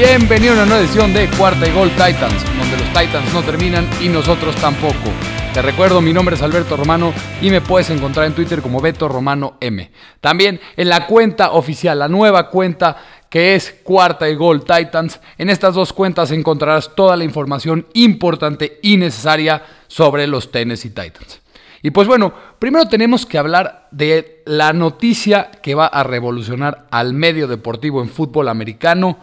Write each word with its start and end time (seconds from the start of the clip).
Bienvenido 0.00 0.52
a 0.52 0.54
una 0.54 0.64
nueva 0.64 0.80
edición 0.80 1.12
de 1.12 1.28
Cuarta 1.28 1.68
y 1.68 1.72
Gol 1.72 1.90
Titans, 1.90 2.42
donde 2.58 2.78
los 2.78 2.88
Titans 2.88 3.34
no 3.34 3.42
terminan 3.42 3.86
y 4.00 4.08
nosotros 4.08 4.56
tampoco. 4.56 5.10
Te 5.52 5.60
recuerdo, 5.60 6.00
mi 6.00 6.14
nombre 6.14 6.36
es 6.36 6.42
Alberto 6.42 6.74
Romano 6.74 7.12
y 7.42 7.50
me 7.50 7.60
puedes 7.60 7.90
encontrar 7.90 8.24
en 8.24 8.32
Twitter 8.32 8.62
como 8.62 8.80
Beto 8.80 9.08
Romano 9.08 9.58
M. 9.60 9.90
También 10.22 10.58
en 10.78 10.88
la 10.88 11.06
cuenta 11.06 11.50
oficial, 11.50 11.98
la 11.98 12.08
nueva 12.08 12.48
cuenta 12.48 12.96
que 13.28 13.54
es 13.54 13.76
Cuarta 13.82 14.26
y 14.30 14.36
Gol 14.36 14.64
Titans. 14.64 15.20
En 15.36 15.50
estas 15.50 15.74
dos 15.74 15.92
cuentas 15.92 16.30
encontrarás 16.30 16.94
toda 16.96 17.14
la 17.14 17.24
información 17.24 17.86
importante 17.92 18.78
y 18.80 18.96
necesaria 18.96 19.62
sobre 19.86 20.26
los 20.26 20.50
Tennessee 20.50 20.88
Titans. 20.88 21.42
Y 21.82 21.90
pues 21.90 22.08
bueno, 22.08 22.32
primero 22.58 22.88
tenemos 22.88 23.26
que 23.26 23.36
hablar 23.36 23.88
de 23.90 24.42
la 24.46 24.72
noticia 24.72 25.50
que 25.62 25.74
va 25.74 25.88
a 25.88 26.02
revolucionar 26.04 26.86
al 26.90 27.12
medio 27.12 27.46
deportivo 27.46 28.00
en 28.00 28.08
fútbol 28.08 28.48
americano 28.48 29.18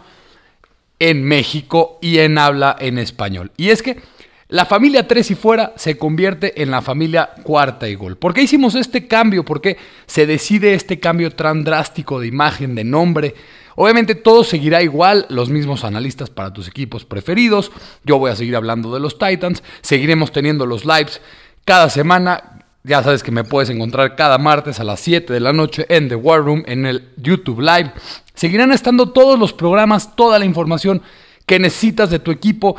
en 0.98 1.24
México 1.24 1.98
y 2.00 2.18
en 2.18 2.38
habla 2.38 2.76
en 2.78 2.98
español. 2.98 3.52
Y 3.56 3.70
es 3.70 3.82
que 3.82 3.98
la 4.48 4.64
familia 4.64 5.06
tres 5.06 5.30
y 5.30 5.34
fuera 5.34 5.74
se 5.76 5.98
convierte 5.98 6.62
en 6.62 6.70
la 6.70 6.80
familia 6.80 7.30
cuarta 7.42 7.86
y 7.86 7.94
gol. 7.94 8.16
¿Por 8.16 8.32
qué 8.32 8.42
hicimos 8.42 8.74
este 8.74 9.06
cambio? 9.06 9.44
¿Por 9.44 9.60
qué 9.60 9.76
se 10.06 10.26
decide 10.26 10.72
este 10.72 10.98
cambio 10.98 11.30
tan 11.30 11.64
drástico 11.64 12.18
de 12.18 12.28
imagen, 12.28 12.74
de 12.74 12.82
nombre? 12.82 13.34
Obviamente 13.76 14.14
todo 14.14 14.42
seguirá 14.44 14.82
igual, 14.82 15.26
los 15.28 15.50
mismos 15.50 15.84
analistas 15.84 16.30
para 16.30 16.52
tus 16.52 16.66
equipos 16.66 17.04
preferidos. 17.04 17.70
Yo 18.04 18.18
voy 18.18 18.30
a 18.30 18.36
seguir 18.36 18.56
hablando 18.56 18.92
de 18.92 19.00
los 19.00 19.18
Titans. 19.18 19.62
Seguiremos 19.82 20.32
teniendo 20.32 20.64
los 20.64 20.86
lives 20.86 21.20
cada 21.66 21.90
semana. 21.90 22.67
Ya 22.88 23.02
sabes 23.02 23.22
que 23.22 23.30
me 23.30 23.44
puedes 23.44 23.68
encontrar 23.68 24.16
cada 24.16 24.38
martes 24.38 24.80
a 24.80 24.84
las 24.84 25.00
7 25.00 25.30
de 25.30 25.40
la 25.40 25.52
noche 25.52 25.84
en 25.90 26.08
The 26.08 26.14
War 26.14 26.42
Room, 26.42 26.62
en 26.66 26.86
el 26.86 27.10
YouTube 27.18 27.60
Live. 27.60 27.92
Seguirán 28.32 28.72
estando 28.72 29.10
todos 29.10 29.38
los 29.38 29.52
programas, 29.52 30.16
toda 30.16 30.38
la 30.38 30.46
información 30.46 31.02
que 31.44 31.58
necesitas 31.58 32.08
de 32.08 32.18
tu 32.18 32.30
equipo 32.30 32.76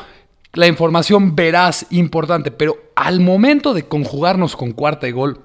la 0.54 0.66
información 0.66 1.36
veraz, 1.36 1.86
importante, 1.92 2.50
pero 2.50 2.76
al 2.96 3.20
momento 3.20 3.76
de 3.76 3.84
conjugarnos 3.84 4.56
con 4.56 4.72
cuarta 4.72 5.08
y 5.08 5.12
gol, 5.12 5.42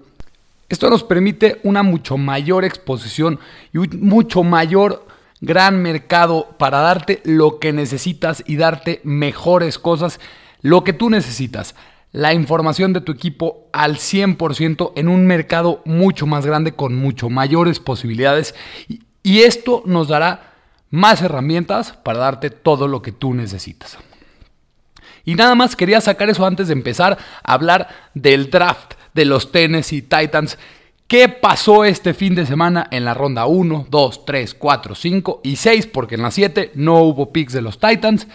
esto 0.70 0.88
nos 0.88 1.04
permite 1.04 1.60
una 1.62 1.82
mucho 1.82 2.16
mayor 2.16 2.64
exposición 2.64 3.38
y 3.74 3.76
un 3.76 3.88
mucho 4.00 4.44
mayor 4.44 5.06
gran 5.42 5.82
mercado 5.82 6.54
para 6.58 6.78
darte 6.78 7.20
lo 7.24 7.58
que 7.58 7.74
necesitas 7.74 8.42
y 8.46 8.56
darte 8.56 9.02
mejores 9.04 9.78
cosas, 9.78 10.20
lo 10.62 10.84
que 10.84 10.94
tú 10.94 11.10
necesitas. 11.10 11.74
La 12.14 12.32
información 12.32 12.92
de 12.92 13.00
tu 13.00 13.10
equipo 13.10 13.66
al 13.72 13.96
100% 13.96 14.92
en 14.94 15.08
un 15.08 15.26
mercado 15.26 15.82
mucho 15.84 16.28
más 16.28 16.46
grande 16.46 16.70
con 16.70 16.94
mucho 16.94 17.28
mayores 17.28 17.80
posibilidades 17.80 18.54
y 19.24 19.40
esto 19.40 19.82
nos 19.84 20.06
dará 20.06 20.52
más 20.90 21.22
herramientas 21.22 21.90
para 22.04 22.20
darte 22.20 22.50
todo 22.50 22.86
lo 22.86 23.02
que 23.02 23.10
tú 23.10 23.34
necesitas. 23.34 23.98
Y 25.24 25.34
nada 25.34 25.56
más 25.56 25.74
quería 25.74 26.00
sacar 26.00 26.30
eso 26.30 26.46
antes 26.46 26.68
de 26.68 26.74
empezar 26.74 27.18
a 27.42 27.52
hablar 27.52 27.88
del 28.14 28.48
draft 28.48 28.94
de 29.12 29.24
los 29.24 29.50
Tennessee 29.50 30.02
Titans. 30.02 30.56
¿Qué 31.08 31.28
pasó 31.28 31.84
este 31.84 32.14
fin 32.14 32.36
de 32.36 32.46
semana 32.46 32.86
en 32.92 33.04
la 33.04 33.14
ronda 33.14 33.46
1, 33.46 33.88
2, 33.90 34.24
3, 34.24 34.54
4, 34.54 34.94
5 34.94 35.40
y 35.42 35.56
6? 35.56 35.88
Porque 35.88 36.14
en 36.14 36.22
la 36.22 36.30
7 36.30 36.70
no 36.76 37.00
hubo 37.00 37.32
picks 37.32 37.54
de 37.54 37.62
los 37.62 37.80
Titans. 37.80 38.28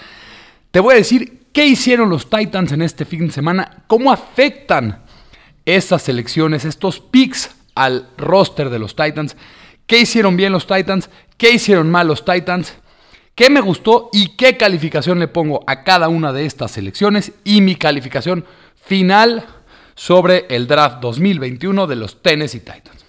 Te 0.72 0.82
voy 0.82 0.96
a 0.96 0.98
decir 0.98 1.39
qué 1.54 1.66
hicieron 1.66 2.10
los 2.10 2.30
Titans 2.30 2.72
en 2.72 2.82
este 2.82 3.06
fin 3.06 3.28
de 3.28 3.34
semana, 3.34 3.84
cómo 3.88 4.12
afectan 4.12 5.04
estas 5.66 6.04
selecciones, 6.04 6.66
estos 6.66 7.00
picks 7.00 7.56
al 7.76 8.08
roster 8.18 8.70
de 8.70 8.80
los 8.80 8.96
Titans, 8.96 9.36
qué 9.88 10.00
hicieron 10.00 10.38
bien 10.38 10.52
los 10.52 10.68
Titans, 10.68 11.10
qué 11.38 11.52
hicieron 11.52 11.90
mal 11.90 12.08
los 12.08 12.26
Titans 12.26 12.74
qué 13.40 13.50
me 13.50 13.62
gustó 13.62 14.10
y 14.12 14.36
qué 14.36 14.58
calificación 14.58 15.18
le 15.18 15.30
pongo 15.30 15.64
a 15.66 15.86
cada 15.86 16.10
una 16.10 16.34
de 16.34 16.46
estas 16.46 16.72
selecciones 16.72 17.32
y 17.46 17.62
mi 17.62 17.78
calificación 17.78 18.44
final 18.84 19.46
sobre 19.96 20.46
el 20.50 20.68
draft 20.68 21.00
2021 21.00 21.88
de 21.88 21.96
los 21.96 22.22
Tennessee 22.22 22.60
Titans. 22.60 23.06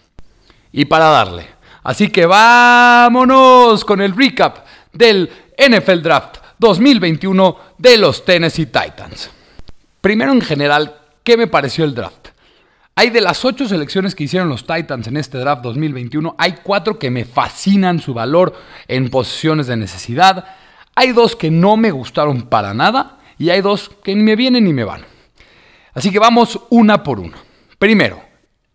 Y 0.71 0.85
para 0.85 1.07
darle, 1.07 1.47
así 1.83 2.11
que 2.11 2.27
vámonos 2.27 3.85
con 3.85 4.01
el 4.01 4.17
recap 4.17 4.59
del 4.93 5.29
NFL 5.59 6.01
Draft 6.01 6.37
2021 6.61 7.57
de 7.81 7.97
los 7.97 8.27
Tennessee 8.27 8.67
Titans. 8.67 9.31
Primero 10.03 10.33
en 10.33 10.43
general, 10.43 10.99
¿qué 11.25 11.39
me 11.39 11.47
pareció 11.47 11.85
el 11.87 11.95
draft? 11.95 12.29
Hay 12.95 13.09
de 13.09 13.23
las 13.23 13.43
ocho 13.47 13.67
selecciones 13.67 14.15
que 14.15 14.25
hicieron 14.25 14.51
los 14.51 14.67
Titans 14.67 15.07
en 15.07 15.17
este 15.17 15.39
draft 15.39 15.63
2021, 15.63 16.35
hay 16.37 16.57
cuatro 16.63 16.99
que 16.99 17.11
me 17.11 17.25
fascinan 17.25 17.99
su 17.99 18.13
valor 18.13 18.55
en 18.87 19.09
posiciones 19.09 19.67
de 19.67 19.79
necesidad, 19.79 20.45
hay 20.95 21.13
dos 21.13 21.37
que 21.37 21.51
no 21.51 21.79
me 21.79 21.91
gustaron 21.91 22.43
para 22.43 22.75
nada 22.75 23.19
y 23.39 23.49
hay 23.49 23.63
dos 23.63 23.91
que 24.05 24.15
ni 24.15 24.25
me 24.25 24.37
vienen 24.37 24.65
ni 24.65 24.75
me 24.75 24.85
van. 24.85 25.07
Así 25.95 26.11
que 26.11 26.19
vamos 26.19 26.61
una 26.69 27.03
por 27.03 27.19
una. 27.19 27.39
Primero, 27.79 28.23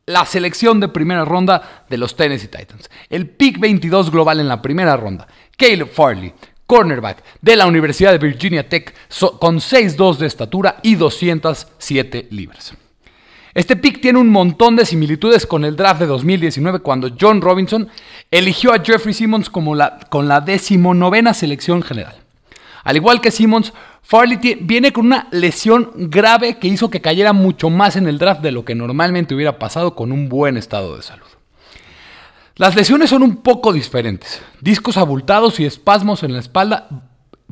la 0.07 0.25
selección 0.25 0.79
de 0.79 0.87
primera 0.87 1.25
ronda 1.25 1.85
de 1.87 1.99
los 1.99 2.15
Tennessee 2.15 2.47
Titans. 2.47 2.89
El 3.09 3.29
pick 3.29 3.59
22 3.59 4.09
global 4.09 4.39
en 4.39 4.47
la 4.47 4.63
primera 4.63 4.97
ronda. 4.97 5.27
Caleb 5.55 5.91
Farley, 5.91 6.33
cornerback 6.65 7.23
de 7.41 7.55
la 7.55 7.67
Universidad 7.67 8.11
de 8.11 8.17
Virginia 8.17 8.67
Tech, 8.67 8.93
con 9.39 9.57
6'2 9.57 10.17
de 10.17 10.27
estatura 10.27 10.77
y 10.81 10.95
207 10.95 12.27
libras. 12.31 12.73
Este 13.53 13.77
pick 13.77 14.01
tiene 14.01 14.19
un 14.19 14.29
montón 14.29 14.75
de 14.75 14.85
similitudes 14.85 15.45
con 15.45 15.63
el 15.63 15.77
draft 15.77 16.01
de 16.01 16.07
2019 16.07 16.79
cuando 16.79 17.11
John 17.17 17.39
Robinson 17.39 17.87
eligió 18.29 18.73
a 18.73 18.83
Jeffrey 18.83 19.13
Simmons 19.13 19.49
como 19.49 19.75
la, 19.75 19.99
con 20.09 20.27
la 20.27 20.41
decimonovena 20.41 21.33
selección 21.33 21.81
general. 21.81 22.15
Al 22.83 22.97
igual 22.97 23.21
que 23.21 23.31
Simmons, 23.31 23.71
Farley 24.01 24.37
viene 24.61 24.91
con 24.91 25.07
una 25.07 25.27
lesión 25.31 25.89
grave 25.95 26.59
que 26.59 26.67
hizo 26.67 26.89
que 26.89 27.01
cayera 27.01 27.31
mucho 27.33 27.69
más 27.69 27.95
en 27.95 28.07
el 28.07 28.19
draft 28.19 28.41
de 28.41 28.51
lo 28.51 28.65
que 28.65 28.75
normalmente 28.75 29.33
hubiera 29.33 29.57
pasado 29.57 29.95
con 29.95 30.11
un 30.11 30.27
buen 30.27 30.57
estado 30.57 30.97
de 30.97 31.01
salud. 31.01 31.25
Las 32.57 32.73
lesiones 32.73 33.09
son 33.09 33.21
un 33.21 33.37
poco 33.37 33.73
diferentes. 33.73 34.41
Discos 34.61 34.95
abultados 34.95 35.59
y 35.59 35.65
espasmos 35.65 36.23
en 36.23 36.31
la 36.31 36.39
espalda 36.39 36.87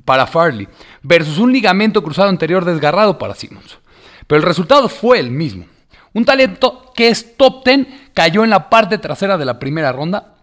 para 0.05 0.27
Farley 0.27 0.69
versus 1.01 1.39
un 1.39 1.51
ligamento 1.51 2.01
cruzado 2.01 2.29
anterior 2.29 2.63
desgarrado 2.63 3.17
para 3.17 3.35
Simmons. 3.35 3.79
Pero 4.27 4.39
el 4.39 4.47
resultado 4.47 4.87
fue 4.87 5.19
el 5.19 5.29
mismo. 5.29 5.65
Un 6.13 6.23
talento 6.23 6.93
que 6.95 7.09
es 7.09 7.35
top 7.35 7.65
10 7.65 7.87
cayó 8.13 8.45
en 8.45 8.49
la 8.49 8.69
parte 8.69 8.97
trasera 8.97 9.37
de 9.37 9.43
la 9.43 9.59
primera 9.59 9.91
ronda 9.91 10.35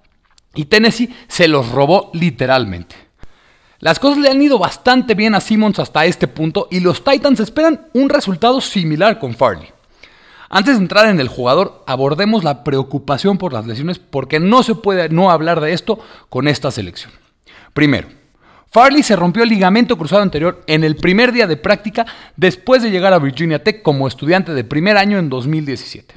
y 0.55 0.67
Tennessee 0.67 1.15
se 1.27 1.49
los 1.49 1.71
robó 1.71 2.11
literalmente. 2.13 2.97
Las 3.79 3.99
cosas 3.99 4.19
le 4.19 4.29
han 4.29 4.43
ido 4.43 4.59
bastante 4.59 5.15
bien 5.15 5.35
a 5.35 5.41
Simmons 5.41 5.79
hasta 5.79 6.05
este 6.05 6.29
punto 6.29 6.69
y 6.71 6.81
los 6.81 7.03
Titans 7.03 7.41
esperan 7.41 7.87
un 7.95 8.11
resultado 8.11 8.61
similar 8.61 9.19
con 9.19 9.35
Farley. 9.35 9.69
Antes 10.53 10.77
de 10.77 10.83
entrar 10.83 11.07
en 11.07 11.21
el 11.21 11.29
jugador, 11.29 11.85
abordemos 11.87 12.43
la 12.43 12.65
preocupación 12.65 13.39
por 13.39 13.53
las 13.53 13.69
lesiones 13.69 14.01
porque 14.01 14.41
no 14.41 14.65
se 14.65 14.75
puede 14.75 15.09
no 15.09 15.31
hablar 15.31 15.61
de 15.61 15.73
esto 15.73 16.01
con 16.29 16.49
esta 16.49 16.73
selección. 16.73 17.13
Primero, 17.73 18.09
Farley 18.73 19.05
se 19.05 19.15
rompió 19.15 19.45
el 19.45 19.49
ligamento 19.49 19.97
cruzado 19.97 20.23
anterior 20.23 20.65
en 20.67 20.83
el 20.83 20.97
primer 20.97 21.31
día 21.31 21.47
de 21.47 21.57
práctica 21.57 22.05
después 22.35 22.83
de 22.83 22.91
llegar 22.91 23.13
a 23.13 23.21
Virginia 23.21 23.63
Tech 23.63 23.81
como 23.83 24.09
estudiante 24.09 24.53
de 24.53 24.65
primer 24.65 24.97
año 24.97 25.19
en 25.19 25.31
2017. 25.31 26.17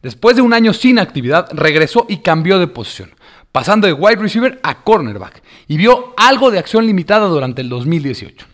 Después 0.00 0.34
de 0.36 0.42
un 0.42 0.54
año 0.54 0.72
sin 0.72 0.98
actividad, 0.98 1.50
regresó 1.52 2.06
y 2.08 2.18
cambió 2.18 2.58
de 2.58 2.68
posición, 2.68 3.10
pasando 3.52 3.86
de 3.86 3.92
wide 3.92 4.16
receiver 4.16 4.60
a 4.62 4.82
cornerback, 4.82 5.42
y 5.66 5.76
vio 5.76 6.14
algo 6.16 6.50
de 6.50 6.58
acción 6.58 6.86
limitada 6.86 7.26
durante 7.26 7.60
el 7.60 7.68
2018. 7.68 8.46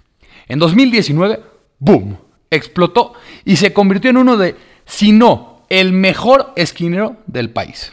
En 0.48 0.58
2019, 0.58 1.40
¡boom!, 1.78 2.18
explotó 2.50 3.12
y 3.44 3.56
se 3.56 3.72
convirtió 3.72 4.10
en 4.10 4.16
uno 4.16 4.36
de, 4.36 4.56
si 4.86 5.12
no, 5.12 5.62
el 5.68 5.92
mejor 5.92 6.52
esquinero 6.56 7.16
del 7.26 7.50
país. 7.50 7.92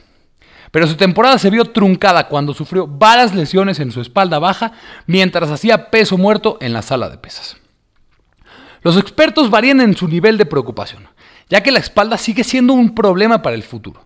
Pero 0.71 0.87
su 0.87 0.95
temporada 0.95 1.37
se 1.37 1.49
vio 1.49 1.65
truncada 1.65 2.27
cuando 2.27 2.53
sufrió 2.53 2.87
varias 2.87 3.35
lesiones 3.35 3.79
en 3.79 3.91
su 3.91 4.01
espalda 4.01 4.39
baja 4.39 4.71
mientras 5.05 5.49
hacía 5.49 5.91
peso 5.91 6.17
muerto 6.17 6.57
en 6.61 6.73
la 6.73 6.81
sala 6.81 7.09
de 7.09 7.17
pesas. 7.17 7.57
Los 8.81 8.97
expertos 8.97 9.49
varían 9.49 9.81
en 9.81 9.95
su 9.95 10.07
nivel 10.07 10.37
de 10.37 10.45
preocupación, 10.45 11.07
ya 11.49 11.61
que 11.61 11.71
la 11.71 11.79
espalda 11.79 12.17
sigue 12.17 12.43
siendo 12.43 12.73
un 12.73 12.95
problema 12.95 13.41
para 13.41 13.55
el 13.55 13.63
futuro. 13.63 14.05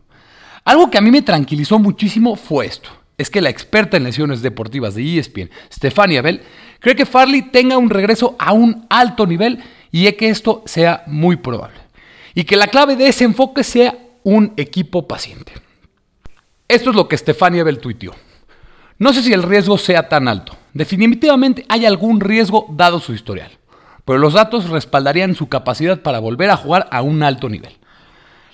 Algo 0.66 0.90
que 0.90 0.98
a 0.98 1.02
mí 1.02 1.12
me 1.12 1.22
tranquilizó 1.22 1.78
muchísimo 1.78 2.36
fue 2.36 2.66
esto. 2.66 2.90
Es 3.18 3.30
que 3.30 3.40
la 3.40 3.50
experta 3.50 3.96
en 3.96 4.04
lesiones 4.04 4.42
deportivas 4.42 4.96
de 4.96 5.20
ESPN, 5.20 5.50
Stefania 5.72 6.22
Bell, 6.22 6.42
cree 6.80 6.96
que 6.96 7.06
Farley 7.06 7.44
tenga 7.44 7.78
un 7.78 7.90
regreso 7.90 8.36
a 8.40 8.52
un 8.52 8.86
alto 8.90 9.26
nivel 9.26 9.64
y 9.92 10.12
que 10.14 10.30
esto 10.30 10.64
sea 10.66 11.04
muy 11.06 11.38
probable. 11.38 11.85
Y 12.36 12.44
que 12.44 12.58
la 12.58 12.68
clave 12.68 12.96
de 12.96 13.08
ese 13.08 13.24
enfoque 13.24 13.64
sea 13.64 13.98
un 14.24 14.54
equipo 14.58 15.08
paciente. 15.08 15.54
Esto 16.68 16.90
es 16.90 16.96
lo 16.96 17.08
que 17.08 17.18
Stefania 17.18 17.64
Bell 17.64 17.80
tuiteó. 17.80 18.14
No 18.98 19.14
sé 19.14 19.24
si 19.24 19.34
el 19.34 19.44
riesgo 19.44 19.78
sea 19.78 20.10
tan 20.10 20.28
alto. 20.28 20.56
Definitivamente 20.74 21.66
hay 21.70 21.86
algún 21.86 22.20
riesgo 22.20 22.68
dado 22.70 23.00
su 23.00 23.14
historial, 23.14 23.52
pero 24.04 24.20
los 24.20 24.34
datos 24.34 24.70
respaldarían 24.70 25.36
su 25.36 25.48
capacidad 25.48 26.02
para 26.02 26.20
volver 26.20 26.50
a 26.50 26.58
jugar 26.58 26.88
a 26.92 27.02
un 27.02 27.24
alto 27.24 27.48
nivel. 27.48 27.78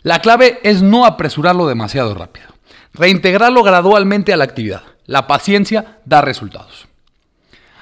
La 0.03 0.19
clave 0.19 0.59
es 0.63 0.81
no 0.81 1.05
apresurarlo 1.05 1.67
demasiado 1.67 2.13
rápido, 2.13 2.47
reintegrarlo 2.93 3.63
gradualmente 3.63 4.33
a 4.33 4.37
la 4.37 4.43
actividad. 4.43 4.83
La 5.05 5.25
paciencia 5.25 5.99
da 6.05 6.21
resultados. 6.21 6.87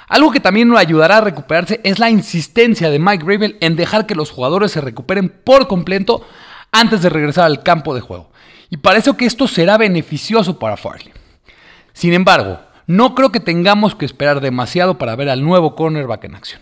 Algo 0.09 0.31
que 0.31 0.39
también 0.39 0.67
nos 0.67 0.79
ayudará 0.79 1.17
a 1.17 1.21
recuperarse 1.21 1.79
es 1.83 1.99
la 1.99 2.09
insistencia 2.09 2.89
de 2.89 2.97
Mike 2.97 3.23
Rabel 3.25 3.57
en 3.61 3.75
dejar 3.75 4.07
que 4.07 4.15
los 4.15 4.31
jugadores 4.31 4.71
se 4.71 4.81
recuperen 4.81 5.29
por 5.29 5.67
completo 5.67 6.25
antes 6.71 7.03
de 7.03 7.09
regresar 7.09 7.45
al 7.45 7.61
campo 7.61 7.93
de 7.93 8.01
juego. 8.01 8.31
Y 8.71 8.77
parece 8.77 9.15
que 9.15 9.25
esto 9.25 9.47
será 9.47 9.77
beneficioso 9.77 10.57
para 10.57 10.77
Farley. 10.77 11.13
Sin 11.93 12.13
embargo, 12.13 12.59
no 12.87 13.13
creo 13.13 13.31
que 13.31 13.39
tengamos 13.39 13.93
que 13.93 14.05
esperar 14.05 14.41
demasiado 14.41 14.97
para 14.97 15.15
ver 15.15 15.29
al 15.29 15.43
nuevo 15.43 15.75
cornerback 15.75 16.23
en 16.23 16.35
acción. 16.35 16.61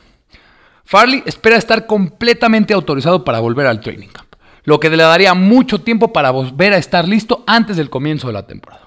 Farley 0.84 1.24
espera 1.26 1.56
estar 1.56 1.86
completamente 1.86 2.74
autorizado 2.74 3.24
para 3.24 3.40
volver 3.40 3.68
al 3.68 3.80
training 3.80 4.08
camp, 4.08 4.36
lo 4.64 4.80
que 4.80 4.90
le 4.90 5.04
daría 5.04 5.34
mucho 5.34 5.80
tiempo 5.80 6.12
para 6.12 6.32
volver 6.32 6.74
a 6.74 6.78
estar 6.78 7.08
listo 7.08 7.44
antes 7.48 7.78
del 7.78 7.90
comienzo 7.90 8.28
de 8.28 8.34
la 8.34 8.48
temporada. 8.48 8.87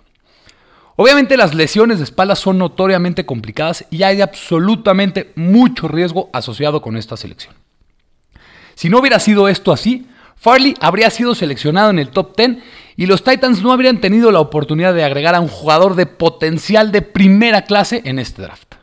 Obviamente 0.97 1.37
las 1.37 1.55
lesiones 1.55 1.99
de 1.99 2.05
espalda 2.05 2.37
son 2.37 2.59
notoriamente 2.59 3.25
complicadas 3.25 3.85
y 3.91 4.03
hay 4.03 4.21
absolutamente 4.21 5.33
mucho 5.35 5.89
riesgo 5.89 6.29
asociado 6.33 6.83
con 6.83 6.97
esta 6.97 7.17
selección. 7.17 7.55
Si 8.75 8.89
no 8.89 8.99
hubiera 8.99 9.19
sido 9.19 9.49
esto 9.49 9.73
así, 9.73 10.07
Farley 10.37 10.75
habría 10.81 11.11
sido 11.11 11.35
seleccionado 11.35 11.91
en 11.91 11.99
el 11.99 12.09
top 12.09 12.35
10 12.37 12.59
y 12.97 13.07
los 13.07 13.23
Titans 13.23 13.63
no 13.63 13.73
habrían 13.73 14.01
tenido 14.01 14.33
la 14.33 14.41
oportunidad 14.41 14.95
de 14.95 15.05
agregar 15.05 15.35
a 15.35 15.41
un 15.41 15.49
jugador 15.49 15.95
de 15.97 16.07
potencial 16.07 16.93
de 16.93 17.03
primera 17.03 17.63
clase 17.63 18.01
en 18.05 18.19
este 18.19 18.43
draft. 18.43 18.75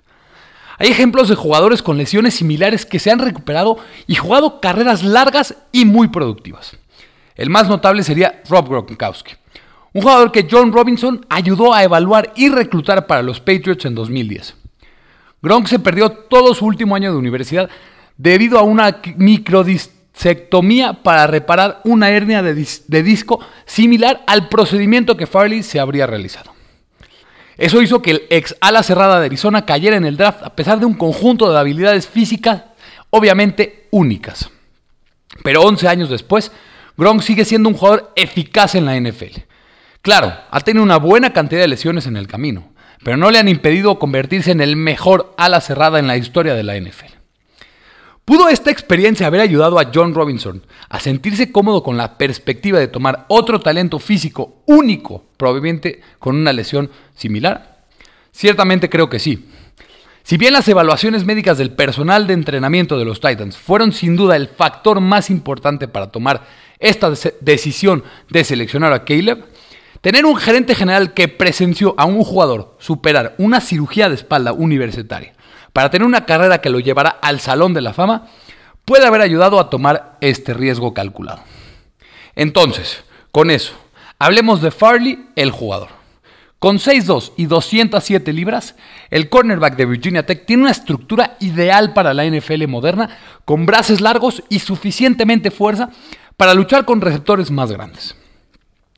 Hay 0.77 0.89
ejemplos 0.89 1.29
de 1.29 1.35
jugadores 1.35 1.81
con 1.81 1.97
lesiones 1.97 2.35
similares 2.35 2.85
que 2.85 2.99
se 2.99 3.09
han 3.09 3.19
recuperado 3.19 3.79
y 4.05 4.15
jugado 4.15 4.61
carreras 4.61 5.03
largas 5.03 5.55
y 5.71 5.85
muy 5.85 6.09
productivas. 6.09 6.77
El 7.35 7.49
más 7.49 7.67
notable 7.67 8.03
sería 8.03 8.41
Rob 8.47 8.69
Gronkowski, 8.69 9.33
un 9.97 10.03
jugador 10.03 10.31
que 10.31 10.47
John 10.47 10.71
Robinson 10.71 11.25
ayudó 11.27 11.73
a 11.73 11.83
evaluar 11.83 12.31
y 12.35 12.49
reclutar 12.49 13.07
para 13.07 13.23
los 13.23 13.39
Patriots 13.39 13.83
en 13.85 13.95
2010. 13.95 14.55
Gronk 15.41 15.65
se 15.65 15.79
perdió 15.79 16.11
todo 16.11 16.53
su 16.53 16.67
último 16.67 16.95
año 16.95 17.11
de 17.11 17.17
universidad 17.17 17.67
debido 18.15 18.59
a 18.59 18.61
una 18.61 19.01
microdisectomía 19.15 21.01
para 21.01 21.25
reparar 21.25 21.81
una 21.83 22.11
hernia 22.11 22.43
de, 22.43 22.53
de 22.87 23.01
disco 23.01 23.39
similar 23.65 24.23
al 24.27 24.49
procedimiento 24.49 25.17
que 25.17 25.25
Farley 25.25 25.63
se 25.63 25.79
habría 25.79 26.05
realizado. 26.05 26.53
Eso 27.57 27.81
hizo 27.81 27.99
que 28.03 28.11
el 28.11 28.21
ex 28.29 28.55
ala 28.61 28.83
cerrada 28.83 29.19
de 29.19 29.25
Arizona 29.25 29.65
cayera 29.65 29.97
en 29.97 30.05
el 30.05 30.15
draft 30.15 30.43
a 30.43 30.55
pesar 30.55 30.79
de 30.79 30.85
un 30.85 30.93
conjunto 30.93 31.51
de 31.51 31.57
habilidades 31.57 32.07
físicas 32.07 32.65
obviamente 33.09 33.87
únicas. 33.89 34.51
Pero 35.43 35.63
11 35.63 35.87
años 35.87 36.11
después, 36.11 36.51
Gronk 36.97 37.23
sigue 37.23 37.45
siendo 37.45 37.69
un 37.69 37.75
jugador 37.75 38.13
eficaz 38.15 38.75
en 38.75 38.85
la 38.85 38.95
NFL. 38.95 39.47
Claro, 40.07 40.33
ha 40.49 40.61
tenido 40.61 40.85
una 40.85 40.95
buena 40.95 41.33
cantidad 41.33 41.59
de 41.59 41.67
lesiones 41.67 42.07
en 42.07 42.15
el 42.15 42.27
camino, 42.27 42.71
pero 43.03 43.17
no 43.17 43.29
le 43.29 43.39
han 43.39 43.49
impedido 43.49 43.99
convertirse 43.99 44.51
en 44.51 44.61
el 44.61 44.77
mejor 44.77 45.33
ala 45.37 45.59
cerrada 45.59 45.99
en 45.99 46.07
la 46.07 46.15
historia 46.15 46.53
de 46.53 46.63
la 46.63 46.79
NFL. 46.79 47.11
¿Pudo 48.23 48.47
esta 48.47 48.71
experiencia 48.71 49.27
haber 49.27 49.41
ayudado 49.41 49.77
a 49.77 49.91
John 49.93 50.13
Robinson 50.13 50.65
a 50.87 51.01
sentirse 51.01 51.51
cómodo 51.51 51.83
con 51.83 51.97
la 51.97 52.17
perspectiva 52.17 52.79
de 52.79 52.87
tomar 52.87 53.25
otro 53.27 53.59
talento 53.59 53.99
físico 53.99 54.63
único, 54.65 55.25
probablemente 55.35 55.99
con 56.19 56.37
una 56.37 56.53
lesión 56.53 56.89
similar? 57.13 57.83
Ciertamente 58.31 58.89
creo 58.89 59.09
que 59.09 59.19
sí. 59.19 59.49
Si 60.23 60.37
bien 60.37 60.53
las 60.53 60.69
evaluaciones 60.69 61.25
médicas 61.25 61.57
del 61.57 61.71
personal 61.71 62.27
de 62.27 62.33
entrenamiento 62.33 62.97
de 62.97 63.03
los 63.03 63.19
Titans 63.19 63.57
fueron 63.57 63.91
sin 63.91 64.15
duda 64.15 64.37
el 64.37 64.47
factor 64.47 65.01
más 65.01 65.29
importante 65.29 65.89
para 65.89 66.11
tomar 66.13 66.47
esta 66.79 67.11
decisión 67.41 68.05
de 68.29 68.45
seleccionar 68.45 68.93
a 68.93 69.03
Caleb, 69.03 69.56
Tener 70.07 70.25
un 70.25 70.37
gerente 70.37 70.73
general 70.73 71.13
que 71.13 71.27
presenció 71.27 71.93
a 71.97 72.05
un 72.05 72.23
jugador 72.23 72.77
superar 72.79 73.35
una 73.39 73.59
cirugía 73.59 74.07
de 74.07 74.15
espalda 74.15 74.53
universitaria 74.53 75.33
para 75.73 75.89
tener 75.89 76.07
una 76.07 76.25
carrera 76.25 76.61
que 76.61 76.69
lo 76.69 76.79
llevará 76.79 77.09
al 77.09 77.41
Salón 77.41 77.73
de 77.73 77.81
la 77.81 77.91
Fama 77.91 78.29
puede 78.85 79.05
haber 79.05 79.19
ayudado 79.19 79.59
a 79.59 79.69
tomar 79.69 80.17
este 80.21 80.53
riesgo 80.53 80.93
calculado. 80.93 81.41
Entonces, 82.37 83.03
con 83.33 83.51
eso, 83.51 83.73
hablemos 84.17 84.61
de 84.61 84.71
Farley, 84.71 85.25
el 85.35 85.51
jugador. 85.51 85.89
Con 86.57 86.77
6'2 86.77 87.33
y 87.35 87.47
207 87.47 88.31
libras, 88.31 88.75
el 89.09 89.27
cornerback 89.27 89.75
de 89.75 89.87
Virginia 89.87 90.25
Tech 90.25 90.45
tiene 90.45 90.63
una 90.63 90.71
estructura 90.71 91.35
ideal 91.41 91.91
para 91.91 92.13
la 92.13 92.23
NFL 92.23 92.65
moderna, 92.67 93.09
con 93.43 93.65
brazos 93.65 93.99
largos 93.99 94.41
y 94.47 94.59
suficientemente 94.59 95.51
fuerza 95.51 95.89
para 96.37 96.53
luchar 96.53 96.85
con 96.85 97.01
receptores 97.01 97.51
más 97.51 97.73
grandes. 97.73 98.15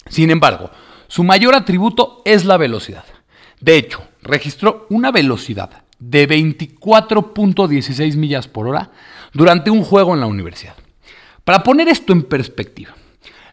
Sin 0.08 0.30
embargo, 0.30 0.70
su 1.10 1.24
mayor 1.24 1.56
atributo 1.56 2.22
es 2.24 2.46
la 2.46 2.56
velocidad. 2.56 3.04
De 3.60 3.78
hecho, 3.78 4.04
registró 4.22 4.86
una 4.90 5.12
velocidad 5.12 5.84
de 5.98 6.30
24.16 6.30 8.16
millas 8.16 8.48
por 8.48 8.68
hora 8.68 8.92
durante 9.34 9.72
un 9.72 9.84
juego 9.84 10.14
en 10.14 10.22
la 10.22 10.28
universidad. 10.28 10.76
Para 11.44 11.64
poner 11.64 11.90
esto 11.90 12.14
en 12.14 12.24
perspectiva, 12.24 12.96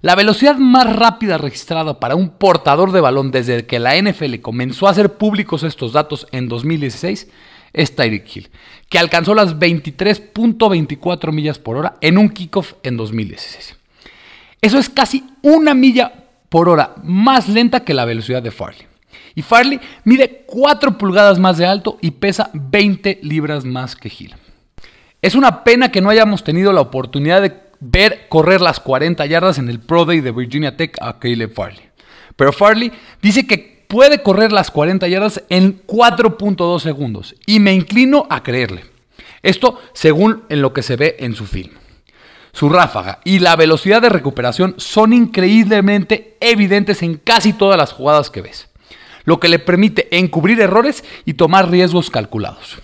la 0.03 0.15
velocidad 0.15 0.57
más 0.57 0.95
rápida 0.95 1.39
registrada 1.39 1.99
para 1.99 2.15
un 2.15 2.29
portador 2.29 2.93
de 2.93 3.01
balón 3.01 3.31
desde 3.31 3.67
que 3.67 3.79
la 3.79 3.97
NFL 4.01 4.37
comenzó 4.43 4.87
a 4.87 4.91
hacer 4.91 5.15
públicos 5.15 5.63
estos 5.63 5.93
datos 5.93 6.27
en 6.33 6.49
2016 6.49 7.29
es 7.73 7.97
Tyreek 7.97 8.37
Hill, 8.37 8.51
que 8.91 8.99
alcanzó 8.99 9.35
las 9.35 9.57
23.24 9.57 11.33
millas 11.33 11.59
por 11.59 11.79
hora 11.79 11.97
en 12.03 12.19
un 12.19 12.29
kickoff 12.29 12.75
en 12.83 12.99
2016. 12.99 13.77
Eso 14.61 14.79
es 14.79 14.91
casi 14.91 15.25
una 15.43 15.73
milla 15.73 16.26
por 16.49 16.69
hora 16.69 16.95
más 17.03 17.49
lenta 17.49 17.81
que 17.81 17.95
la 17.95 18.05
velocidad 18.05 18.43
de 18.43 18.51
Farley. 18.51 18.87
Y 19.35 19.43
Farley 19.43 19.81
mide 20.05 20.45
4 20.47 20.99
pulgadas 20.99 21.39
más 21.39 21.59
de 21.59 21.67
alto 21.67 21.99
y 22.01 22.13
pesa 22.13 22.51
20 22.55 23.21
libras 23.23 23.65
más 23.65 23.95
que 23.97 24.09
Hill. 24.09 24.35
Es 25.23 25.35
una 25.35 25.65
pena 25.65 25.91
que 25.91 26.01
no 26.01 26.11
hayamos 26.11 26.45
tenido 26.45 26.73
la 26.73 26.81
oportunidad 26.81 27.43
de 27.43 27.55
ver 27.81 28.29
correr 28.29 28.61
las 28.61 28.81
40 28.81 29.25
yardas 29.27 29.59
en 29.59 29.69
el 29.69 29.81
Pro 29.81 30.05
Day 30.05 30.21
de 30.21 30.33
Virginia 30.33 30.77
Tech 30.77 30.97
a 31.01 31.19
Caleb 31.19 31.53
Farley. 31.53 31.83
Pero 32.37 32.53
Farley 32.53 32.93
dice 33.21 33.47
que 33.47 33.85
puede 33.89 34.23
correr 34.23 34.53
las 34.53 34.71
40 34.71 35.07
yardas 35.09 35.43
en 35.49 35.83
4.2 35.87 36.81
segundos 36.81 37.35
y 37.47 37.61
me 37.61 37.75
inclino 37.75 38.27
a 38.31 38.43
creerle. 38.43 38.85
Esto 39.43 39.79
según 39.93 40.45
en 40.49 40.63
lo 40.63 40.73
que 40.73 40.83
se 40.83 40.97
ve 40.97 41.17
en 41.21 41.35
su 41.35 41.47
film 41.47 41.73
su 42.57 42.71
ráfaga 42.71 43.19
y 43.23 43.41
la 43.41 43.55
velocidad 43.55 44.01
de 44.01 44.09
recuperación 44.09 44.77
son 44.79 45.13
increíblemente 45.13 46.39
evidentes 46.41 47.03
en 47.03 47.17
casi 47.19 47.53
todas 47.53 47.77
las 47.77 47.93
jugadas 47.93 48.31
que 48.31 48.41
ves, 48.41 48.69
lo 49.25 49.39
que 49.39 49.51
le 49.51 49.59
permite 49.59 50.09
encubrir 50.17 50.59
errores 50.63 51.05
y 51.27 51.35
tomar 51.35 51.71
riesgos 51.71 52.09
calculados. 52.09 52.79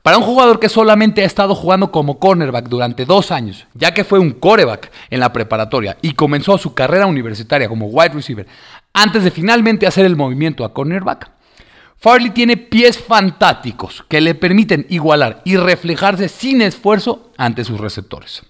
Para 0.00 0.16
un 0.16 0.24
jugador 0.24 0.58
que 0.58 0.70
solamente 0.70 1.22
ha 1.22 1.26
estado 1.26 1.54
jugando 1.54 1.92
como 1.92 2.18
cornerback 2.18 2.66
durante 2.70 3.04
dos 3.04 3.30
años, 3.30 3.66
ya 3.74 3.92
que 3.92 4.04
fue 4.04 4.18
un 4.18 4.30
coreback 4.30 4.90
en 5.10 5.20
la 5.20 5.34
preparatoria 5.34 5.98
y 6.00 6.14
comenzó 6.14 6.56
su 6.56 6.72
carrera 6.72 7.06
universitaria 7.06 7.68
como 7.68 7.88
wide 7.88 8.14
receiver 8.14 8.46
antes 8.94 9.22
de 9.22 9.30
finalmente 9.30 9.86
hacer 9.86 10.06
el 10.06 10.16
movimiento 10.16 10.64
a 10.64 10.72
cornerback, 10.72 11.30
Farley 11.98 12.30
tiene 12.30 12.56
pies 12.56 12.98
fantásticos 12.98 14.02
que 14.08 14.22
le 14.22 14.34
permiten 14.34 14.86
igualar 14.88 15.42
y 15.44 15.58
reflejarse 15.58 16.30
sin 16.30 16.62
esfuerzo 16.62 17.32
ante 17.36 17.64
sus 17.64 17.78
receptores. 17.78 18.42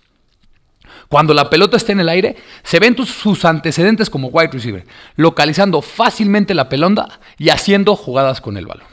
Cuando 1.09 1.35
la 1.35 1.51
pelota 1.51 1.77
está 1.77 1.93
en 1.93 2.01
el 2.01 2.09
aire, 2.09 2.37
se 2.63 2.79
ven 2.79 2.97
sus 3.05 3.45
antecedentes 3.45 4.11
como 4.11 4.29
wide 4.29 4.51
receiver, 4.53 4.85
localizando 5.17 5.83
fácilmente 5.83 6.55
la 6.55 6.69
pelota 6.69 7.21
y 7.39 7.51
haciendo 7.51 7.97
jugadas 7.97 8.41
con 8.41 8.57
el 8.57 8.67
balón. 8.67 8.87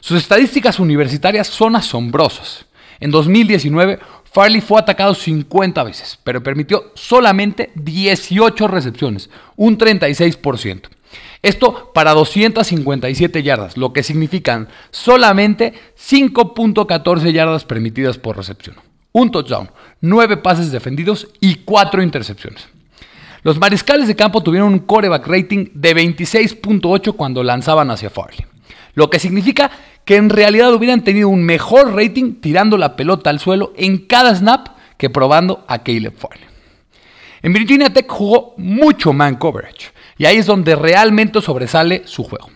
Sus 0.00 0.18
estadísticas 0.18 0.78
universitarias 0.78 1.46
son 1.46 1.76
asombrosas. 1.76 2.66
En 3.00 3.10
2019, 3.10 3.98
Farley 4.32 4.60
fue 4.60 4.80
atacado 4.80 5.14
50 5.14 5.82
veces, 5.84 6.18
pero 6.24 6.42
permitió 6.42 6.92
solamente 6.94 7.70
18 7.74 8.68
recepciones, 8.68 9.30
un 9.56 9.78
36%. 9.78 10.82
Esto 11.40 11.92
para 11.94 12.14
257 12.14 13.42
yardas, 13.42 13.76
lo 13.76 13.92
que 13.92 14.02
significan 14.02 14.68
solamente 14.90 15.72
5.14 15.96 17.32
yardas 17.32 17.64
permitidas 17.64 18.18
por 18.18 18.36
recepción 18.36 18.87
un 19.12 19.30
touchdown, 19.30 19.70
nueve 20.00 20.36
pases 20.36 20.70
defendidos 20.70 21.28
y 21.40 21.56
cuatro 21.56 22.02
intercepciones. 22.02 22.68
Los 23.42 23.58
mariscales 23.58 24.08
de 24.08 24.16
campo 24.16 24.42
tuvieron 24.42 24.72
un 24.72 24.78
coreback 24.80 25.26
rating 25.26 25.68
de 25.72 25.94
26.8 25.96 27.14
cuando 27.14 27.42
lanzaban 27.42 27.90
hacia 27.90 28.10
Farley, 28.10 28.44
lo 28.94 29.10
que 29.10 29.18
significa 29.18 29.70
que 30.04 30.16
en 30.16 30.30
realidad 30.30 30.72
hubieran 30.74 31.04
tenido 31.04 31.28
un 31.28 31.44
mejor 31.44 31.94
rating 31.94 32.40
tirando 32.40 32.76
la 32.76 32.96
pelota 32.96 33.30
al 33.30 33.40
suelo 33.40 33.72
en 33.76 33.98
cada 34.06 34.34
snap 34.34 34.68
que 34.96 35.10
probando 35.10 35.64
a 35.68 35.78
Caleb 35.78 36.16
Farley. 36.16 36.44
En 37.42 37.52
Virginia 37.52 37.92
Tech 37.92 38.08
jugó 38.08 38.54
mucho 38.56 39.12
man 39.12 39.36
coverage 39.36 39.92
y 40.16 40.24
ahí 40.24 40.38
es 40.38 40.46
donde 40.46 40.74
realmente 40.74 41.40
sobresale 41.40 42.02
su 42.06 42.24
juego. 42.24 42.50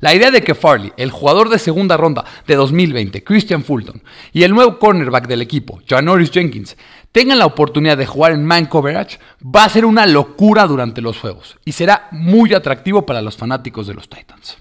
La 0.00 0.14
idea 0.14 0.30
de 0.30 0.42
que 0.42 0.54
Farley, 0.54 0.92
el 0.96 1.10
jugador 1.10 1.50
de 1.50 1.58
segunda 1.58 1.96
ronda 1.96 2.24
de 2.46 2.56
2020, 2.56 3.22
Christian 3.22 3.62
Fulton, 3.62 4.02
y 4.32 4.44
el 4.44 4.52
nuevo 4.52 4.78
cornerback 4.78 5.26
del 5.26 5.42
equipo, 5.42 5.80
Janoris 5.86 6.30
Jenkins, 6.30 6.76
tengan 7.12 7.38
la 7.38 7.46
oportunidad 7.46 7.98
de 7.98 8.06
jugar 8.06 8.32
en 8.32 8.44
man 8.44 8.66
coverage 8.66 9.18
va 9.44 9.64
a 9.64 9.68
ser 9.68 9.84
una 9.84 10.06
locura 10.06 10.66
durante 10.66 11.02
los 11.02 11.18
juegos 11.18 11.58
y 11.64 11.72
será 11.72 12.08
muy 12.12 12.54
atractivo 12.54 13.04
para 13.04 13.20
los 13.20 13.36
fanáticos 13.36 13.86
de 13.86 13.94
los 13.94 14.08
Titans. 14.08 14.58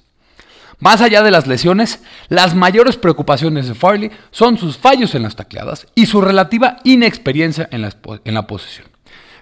Más 0.80 1.02
allá 1.02 1.22
de 1.24 1.32
las 1.32 1.46
lesiones, 1.46 2.02
las 2.30 2.56
mayores 2.56 2.96
preocupaciones 2.96 3.68
de 3.68 3.76
Farley 3.76 4.12
son 4.32 4.58
sus 4.58 4.78
fallos 4.78 5.14
en 5.14 5.24
las 5.24 5.36
tacleadas 5.36 5.88
y 5.94 6.06
su 6.06 6.22
relativa 6.22 6.78
inexperiencia 6.86 7.68
en 7.72 7.82
la, 7.82 7.94
en 8.24 8.34
la 8.34 8.48
posición. 8.48 8.88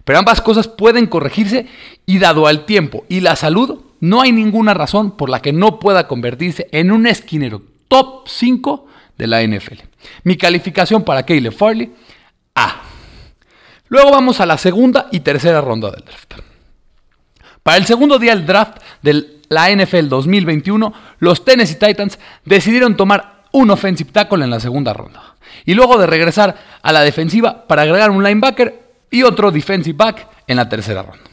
Pero 0.03 0.19
ambas 0.19 0.41
cosas 0.41 0.67
pueden 0.67 1.05
corregirse 1.05 1.67
y 2.05 2.17
dado 2.17 2.47
al 2.47 2.65
tiempo 2.65 3.05
y 3.07 3.19
la 3.19 3.35
salud, 3.35 3.81
no 3.99 4.21
hay 4.21 4.31
ninguna 4.31 4.73
razón 4.73 5.11
por 5.11 5.29
la 5.29 5.41
que 5.41 5.53
no 5.53 5.79
pueda 5.79 6.07
convertirse 6.07 6.67
en 6.71 6.91
un 6.91 7.07
esquinero 7.07 7.61
top 7.87 8.27
5 8.27 8.87
de 9.17 9.27
la 9.27 9.41
NFL. 9.43 9.79
Mi 10.23 10.37
calificación 10.37 11.03
para 11.03 11.23
Caleb 11.23 11.53
Farley, 11.53 11.93
A. 12.55 12.81
Luego 13.89 14.11
vamos 14.11 14.39
a 14.39 14.45
la 14.45 14.57
segunda 14.57 15.07
y 15.11 15.21
tercera 15.21 15.61
ronda 15.61 15.91
del 15.91 16.03
draft. 16.03 16.33
Para 17.63 17.77
el 17.77 17.85
segundo 17.85 18.19
día 18.19 18.35
del 18.35 18.45
draft 18.45 18.77
de 19.01 19.41
la 19.49 19.69
NFL 19.69 20.07
2021, 20.07 20.93
los 21.19 21.43
Tennessee 21.43 21.75
Titans 21.75 22.19
decidieron 22.45 22.95
tomar 22.95 23.43
un 23.51 23.69
offensive 23.71 24.11
tackle 24.11 24.43
en 24.43 24.49
la 24.49 24.59
segunda 24.59 24.93
ronda. 24.93 25.35
Y 25.65 25.73
luego 25.73 25.97
de 25.97 26.07
regresar 26.07 26.57
a 26.81 26.91
la 26.91 27.01
defensiva 27.01 27.67
para 27.67 27.83
agregar 27.83 28.11
un 28.11 28.23
linebacker 28.23 28.87
y 29.09 29.23
otro 29.23 29.51
defensive 29.51 29.97
back 29.97 30.27
en 30.47 30.57
la 30.57 30.69
tercera 30.69 31.03
ronda. 31.03 31.26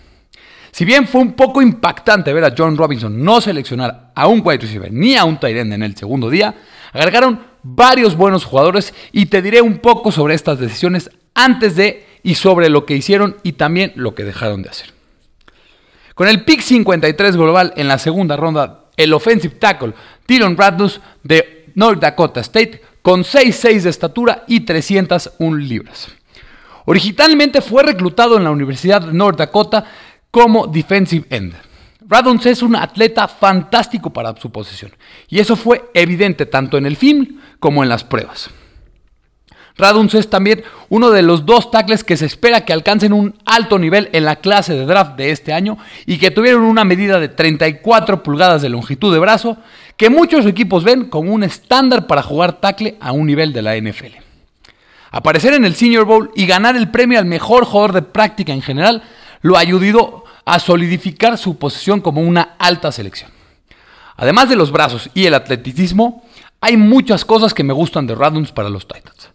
Si 0.75 0.85
bien 0.85 1.07
fue 1.07 1.21
un 1.21 1.35
poco 1.35 1.63
impactante 1.63 2.33
ver 2.33 2.45
a 2.45 2.53
John 2.59 2.77
Robinson 2.77 3.23
no 3.23 3.41
seleccionar 3.41 4.11
a 4.13 4.27
un 4.27 4.43
wide 4.45 4.59
receiver 4.59 4.93
ni 4.93 5.15
a 5.15 5.25
un 5.25 5.39
tight 5.39 5.57
end 5.57 5.73
en 5.73 5.85
el 5.85 5.95
segundo 5.95 6.29
día, 6.29 6.53
agregaron 6.93 7.39
varios 7.63 8.17
buenos 8.17 8.45
jugadores 8.45 8.93
y 9.13 9.27
te 9.27 9.41
diré 9.41 9.63
un 9.63 9.79
poco 9.79 10.11
sobre 10.11 10.35
estas 10.35 10.59
decisiones 10.59 11.11
antes 11.33 11.77
de 11.77 12.05
y 12.25 12.35
sobre 12.35 12.71
lo 12.71 12.87
que 12.87 12.97
hicieron 12.97 13.37
y 13.45 13.53
también 13.53 13.93
lo 13.95 14.17
que 14.17 14.25
dejaron 14.25 14.65
de 14.65 14.71
hacer. 14.71 14.93
Con 16.17 16.27
el 16.27 16.43
pick 16.45 16.61
53 16.61 17.37
global 17.37 17.73
en 17.77 17.87
la 17.87 17.99
segunda 17.99 18.37
ronda, 18.37 18.87
el 18.97 19.13
offensive 19.13 19.55
tackle 19.55 19.95
Dylan 20.27 20.57
Radnus 20.57 21.01
de 21.23 21.67
North 21.77 22.01
Dakota 22.01 22.41
State 22.41 22.83
con 23.01 23.23
6'6 23.23 23.83
de 23.83 23.91
estatura 23.91 24.43
y 24.49 24.63
301 24.63 25.57
libras. 25.57 26.09
Originalmente 26.87 27.63
fue 27.63 27.83
reclutado 27.83 28.37
en 28.37 28.45
la 28.45 28.51
Universidad 28.51 29.03
de 29.03 29.13
North 29.13 29.39
Dakota 29.39 29.85
como 30.35 30.67
defensive 30.67 31.27
end. 31.31 31.55
Radons 32.09 32.45
es 32.47 32.61
un 32.61 32.75
atleta 32.75 33.29
fantástico 33.29 34.13
para 34.13 34.35
su 34.35 34.51
posición 34.51 34.91
y 35.29 35.39
eso 35.39 35.55
fue 35.55 35.93
evidente 35.95 36.45
tanto 36.45 36.77
en 36.77 36.87
el 36.87 36.97
film 36.97 37.39
como 37.61 37.85
en 37.85 37.89
las 37.89 38.03
pruebas. 38.03 38.51
Raduns 39.77 40.13
es 40.15 40.29
también 40.29 40.65
uno 40.89 41.13
de 41.13 41.23
los 41.23 41.47
dos 41.47 41.71
tackles 41.71 42.03
que 42.03 42.17
se 42.17 42.27
espera 42.27 42.65
que 42.65 42.73
alcancen 42.73 43.13
un 43.13 43.37
alto 43.45 43.79
nivel 43.79 44.11
en 44.13 44.25
la 44.25 44.35
clase 44.37 44.75
de 44.75 44.87
draft 44.87 45.15
de 45.17 45.31
este 45.31 45.53
año 45.53 45.79
y 46.05 46.19
que 46.19 46.33
tuvieron 46.33 46.63
una 46.63 46.83
medida 46.83 47.21
de 47.21 47.29
34 47.29 48.25
pulgadas 48.25 48.61
de 48.61 48.71
longitud 48.71 49.13
de 49.13 49.21
brazo 49.21 49.57
que 49.97 50.11
muchos 50.11 50.47
equipos 50.47 50.83
ven 50.83 51.05
como 51.05 51.33
un 51.33 51.45
estándar 51.45 52.09
para 52.09 52.25
jugar 52.25 52.61
tackle 52.61 52.97
a 53.01 53.13
un 53.13 53.29
nivel 53.29 53.53
de 53.53 53.63
la 53.63 53.77
NFL. 53.77 54.17
Aparecer 55.13 55.55
en 55.55 55.65
el 55.65 55.77
Senior 55.77 56.05
Bowl 56.05 56.33
y 56.35 56.47
ganar 56.47 56.75
el 56.75 56.91
premio 56.91 57.21
al 57.21 57.25
mejor 57.25 57.65
jugador 57.65 57.93
de 57.93 58.03
práctica 58.03 58.53
en 58.53 58.63
general 58.63 59.05
lo 59.45 59.59
ayudó 59.59 60.24
a 60.45 60.59
solidificar 60.59 61.39
su 61.39 61.57
posición 61.59 62.01
como 62.01 62.21
una 62.21 62.57
alta 62.59 62.93
selección. 62.93 63.31
Además 64.17 64.49
de 64.49 64.57
los 64.57 64.71
brazos 64.71 65.11
y 65.15 65.27
el 65.27 65.35
atleticismo, 65.35 66.25
hay 66.61 66.77
muchas 66.77 67.25
cosas 67.25 67.53
que 67.53 67.65
me 67.65 67.73
gustan 67.73 68.07
de 68.07 68.15
Raduns 68.15 68.53
para 68.53 68.71
los 68.71 68.87
Titans. 68.87 69.31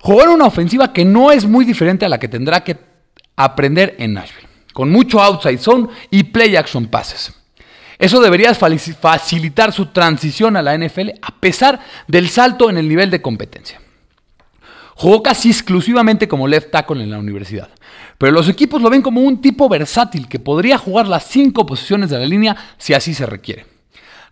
Jugar 0.00 0.28
una 0.28 0.46
ofensiva 0.46 0.92
que 0.92 1.04
no 1.04 1.32
es 1.32 1.46
muy 1.46 1.64
diferente 1.64 2.04
a 2.04 2.08
la 2.08 2.18
que 2.18 2.28
tendrá 2.28 2.62
que 2.62 2.78
aprender 3.36 3.96
en 3.98 4.14
Nashville, 4.14 4.48
con 4.72 4.90
mucho 4.90 5.20
outside 5.22 5.58
zone 5.58 5.88
y 6.10 6.24
play 6.24 6.56
action 6.56 6.86
passes. 6.86 7.32
Eso 7.98 8.20
debería 8.20 8.54
facilitar 8.54 9.72
su 9.72 9.86
transición 9.86 10.56
a 10.56 10.62
la 10.62 10.76
NFL 10.76 11.10
a 11.22 11.34
pesar 11.40 11.80
del 12.06 12.28
salto 12.28 12.68
en 12.68 12.76
el 12.76 12.88
nivel 12.88 13.10
de 13.10 13.22
competencia. 13.22 13.80
Jugó 14.94 15.22
casi 15.22 15.50
exclusivamente 15.50 16.28
como 16.28 16.46
left 16.46 16.70
tackle 16.70 17.02
en 17.02 17.10
la 17.10 17.18
universidad. 17.18 17.70
Pero 18.18 18.32
los 18.32 18.48
equipos 18.48 18.80
lo 18.80 18.90
ven 18.90 19.02
como 19.02 19.20
un 19.20 19.40
tipo 19.40 19.68
versátil 19.68 20.28
que 20.28 20.38
podría 20.38 20.78
jugar 20.78 21.06
las 21.06 21.24
cinco 21.24 21.66
posiciones 21.66 22.10
de 22.10 22.18
la 22.18 22.26
línea 22.26 22.56
si 22.78 22.94
así 22.94 23.14
se 23.14 23.26
requiere. 23.26 23.66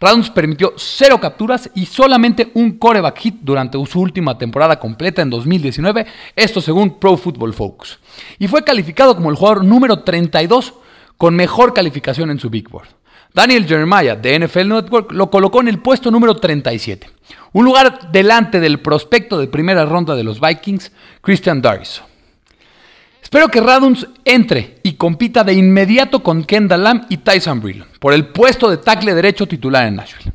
Radons 0.00 0.30
permitió 0.30 0.74
cero 0.76 1.20
capturas 1.20 1.70
y 1.74 1.86
solamente 1.86 2.50
un 2.54 2.78
coreback 2.78 3.18
hit 3.18 3.36
durante 3.40 3.84
su 3.86 4.00
última 4.00 4.36
temporada 4.36 4.78
completa 4.78 5.22
en 5.22 5.30
2019, 5.30 6.06
esto 6.34 6.60
según 6.60 6.98
Pro 6.98 7.16
Football 7.16 7.54
Focus. 7.54 7.98
Y 8.38 8.48
fue 8.48 8.64
calificado 8.64 9.14
como 9.14 9.30
el 9.30 9.36
jugador 9.36 9.64
número 9.64 10.00
32 10.00 10.74
con 11.16 11.36
mejor 11.36 11.72
calificación 11.72 12.30
en 12.30 12.40
su 12.40 12.50
Big 12.50 12.68
Board. 12.68 12.88
Daniel 13.32 13.66
Jeremiah 13.66 14.14
de 14.14 14.38
NFL 14.40 14.68
Network 14.68 15.12
lo 15.12 15.30
colocó 15.30 15.60
en 15.60 15.68
el 15.68 15.80
puesto 15.80 16.10
número 16.10 16.36
37, 16.36 17.08
un 17.52 17.64
lugar 17.64 18.12
delante 18.12 18.60
del 18.60 18.80
prospecto 18.80 19.38
de 19.38 19.48
primera 19.48 19.84
ronda 19.84 20.14
de 20.14 20.24
los 20.24 20.40
Vikings, 20.40 20.92
Christian 21.20 21.60
Darius. 21.62 22.02
Espero 23.24 23.48
que 23.48 23.60
Raduns 23.60 24.06
entre 24.24 24.78
y 24.82 24.92
compita 24.92 25.42
de 25.42 25.54
inmediato 25.54 26.22
con 26.22 26.44
Kendall 26.44 26.84
Lamb 26.84 27.06
y 27.08 27.16
Tyson 27.16 27.60
Brill 27.60 27.84
por 27.98 28.12
el 28.12 28.26
puesto 28.26 28.70
de 28.70 28.76
tackle 28.76 29.14
derecho 29.14 29.48
titular 29.48 29.86
en 29.86 29.96
Nashville. 29.96 30.32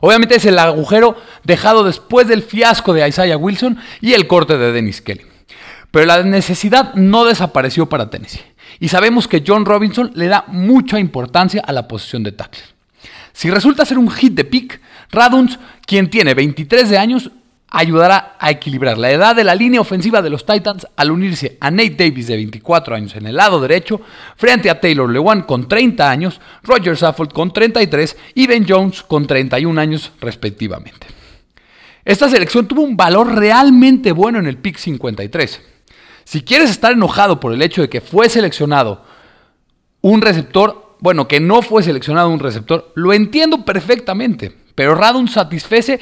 Obviamente 0.00 0.36
es 0.36 0.44
el 0.44 0.58
agujero 0.58 1.16
dejado 1.44 1.84
después 1.84 2.28
del 2.28 2.42
fiasco 2.42 2.92
de 2.92 3.08
Isaiah 3.08 3.38
Wilson 3.38 3.78
y 4.02 4.12
el 4.12 4.26
corte 4.26 4.58
de 4.58 4.72
Dennis 4.72 5.00
Kelly. 5.00 5.22
Pero 5.90 6.04
la 6.04 6.22
necesidad 6.22 6.92
no 6.94 7.24
desapareció 7.24 7.88
para 7.88 8.10
Tennessee 8.10 8.42
y 8.78 8.88
sabemos 8.88 9.26
que 9.26 9.42
John 9.46 9.64
Robinson 9.64 10.10
le 10.14 10.26
da 10.26 10.44
mucha 10.48 10.98
importancia 10.98 11.62
a 11.66 11.72
la 11.72 11.88
posición 11.88 12.22
de 12.22 12.32
tackle. 12.32 12.62
Si 13.32 13.48
resulta 13.48 13.86
ser 13.86 13.98
un 13.98 14.10
hit 14.10 14.34
de 14.34 14.44
pick, 14.44 14.80
Raduns, 15.10 15.58
quien 15.86 16.10
tiene 16.10 16.34
23 16.34 16.90
de 16.90 16.98
años, 16.98 17.30
ayudará 17.68 18.36
a 18.38 18.50
equilibrar 18.50 18.96
la 18.96 19.10
edad 19.10 19.34
de 19.34 19.44
la 19.44 19.54
línea 19.54 19.80
ofensiva 19.80 20.22
de 20.22 20.30
los 20.30 20.46
Titans 20.46 20.86
al 20.96 21.10
unirse 21.10 21.58
a 21.60 21.70
Nate 21.70 21.96
Davis 21.98 22.28
de 22.28 22.36
24 22.36 22.94
años 22.94 23.16
en 23.16 23.26
el 23.26 23.36
lado 23.36 23.60
derecho, 23.60 24.00
frente 24.36 24.70
a 24.70 24.80
Taylor 24.80 25.10
Lewan 25.10 25.42
con 25.42 25.68
30 25.68 26.08
años, 26.08 26.40
Roger 26.62 26.96
Saffold 26.96 27.32
con 27.32 27.52
33 27.52 28.16
y 28.34 28.46
Ben 28.46 28.64
Jones 28.68 29.02
con 29.02 29.26
31 29.26 29.80
años 29.80 30.12
respectivamente. 30.20 31.06
Esta 32.04 32.28
selección 32.28 32.68
tuvo 32.68 32.82
un 32.82 32.96
valor 32.96 33.34
realmente 33.34 34.12
bueno 34.12 34.38
en 34.38 34.46
el 34.46 34.58
pick 34.58 34.76
53. 34.78 35.60
Si 36.24 36.42
quieres 36.42 36.70
estar 36.70 36.92
enojado 36.92 37.40
por 37.40 37.52
el 37.52 37.62
hecho 37.62 37.82
de 37.82 37.88
que 37.88 38.00
fue 38.00 38.28
seleccionado 38.28 39.04
un 40.02 40.22
receptor, 40.22 40.96
bueno, 41.00 41.26
que 41.26 41.40
no 41.40 41.62
fue 41.62 41.82
seleccionado 41.82 42.30
un 42.30 42.38
receptor, 42.38 42.92
lo 42.94 43.12
entiendo 43.12 43.64
perfectamente, 43.64 44.52
pero 44.76 44.94
Radun 44.94 45.26
satisfece 45.26 45.98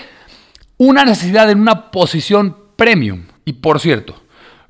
una 0.77 1.05
necesidad 1.05 1.51
en 1.51 1.61
una 1.61 1.91
posición 1.91 2.57
premium. 2.77 3.25
Y 3.45 3.55
por 3.55 3.81
cierto, 3.81 4.15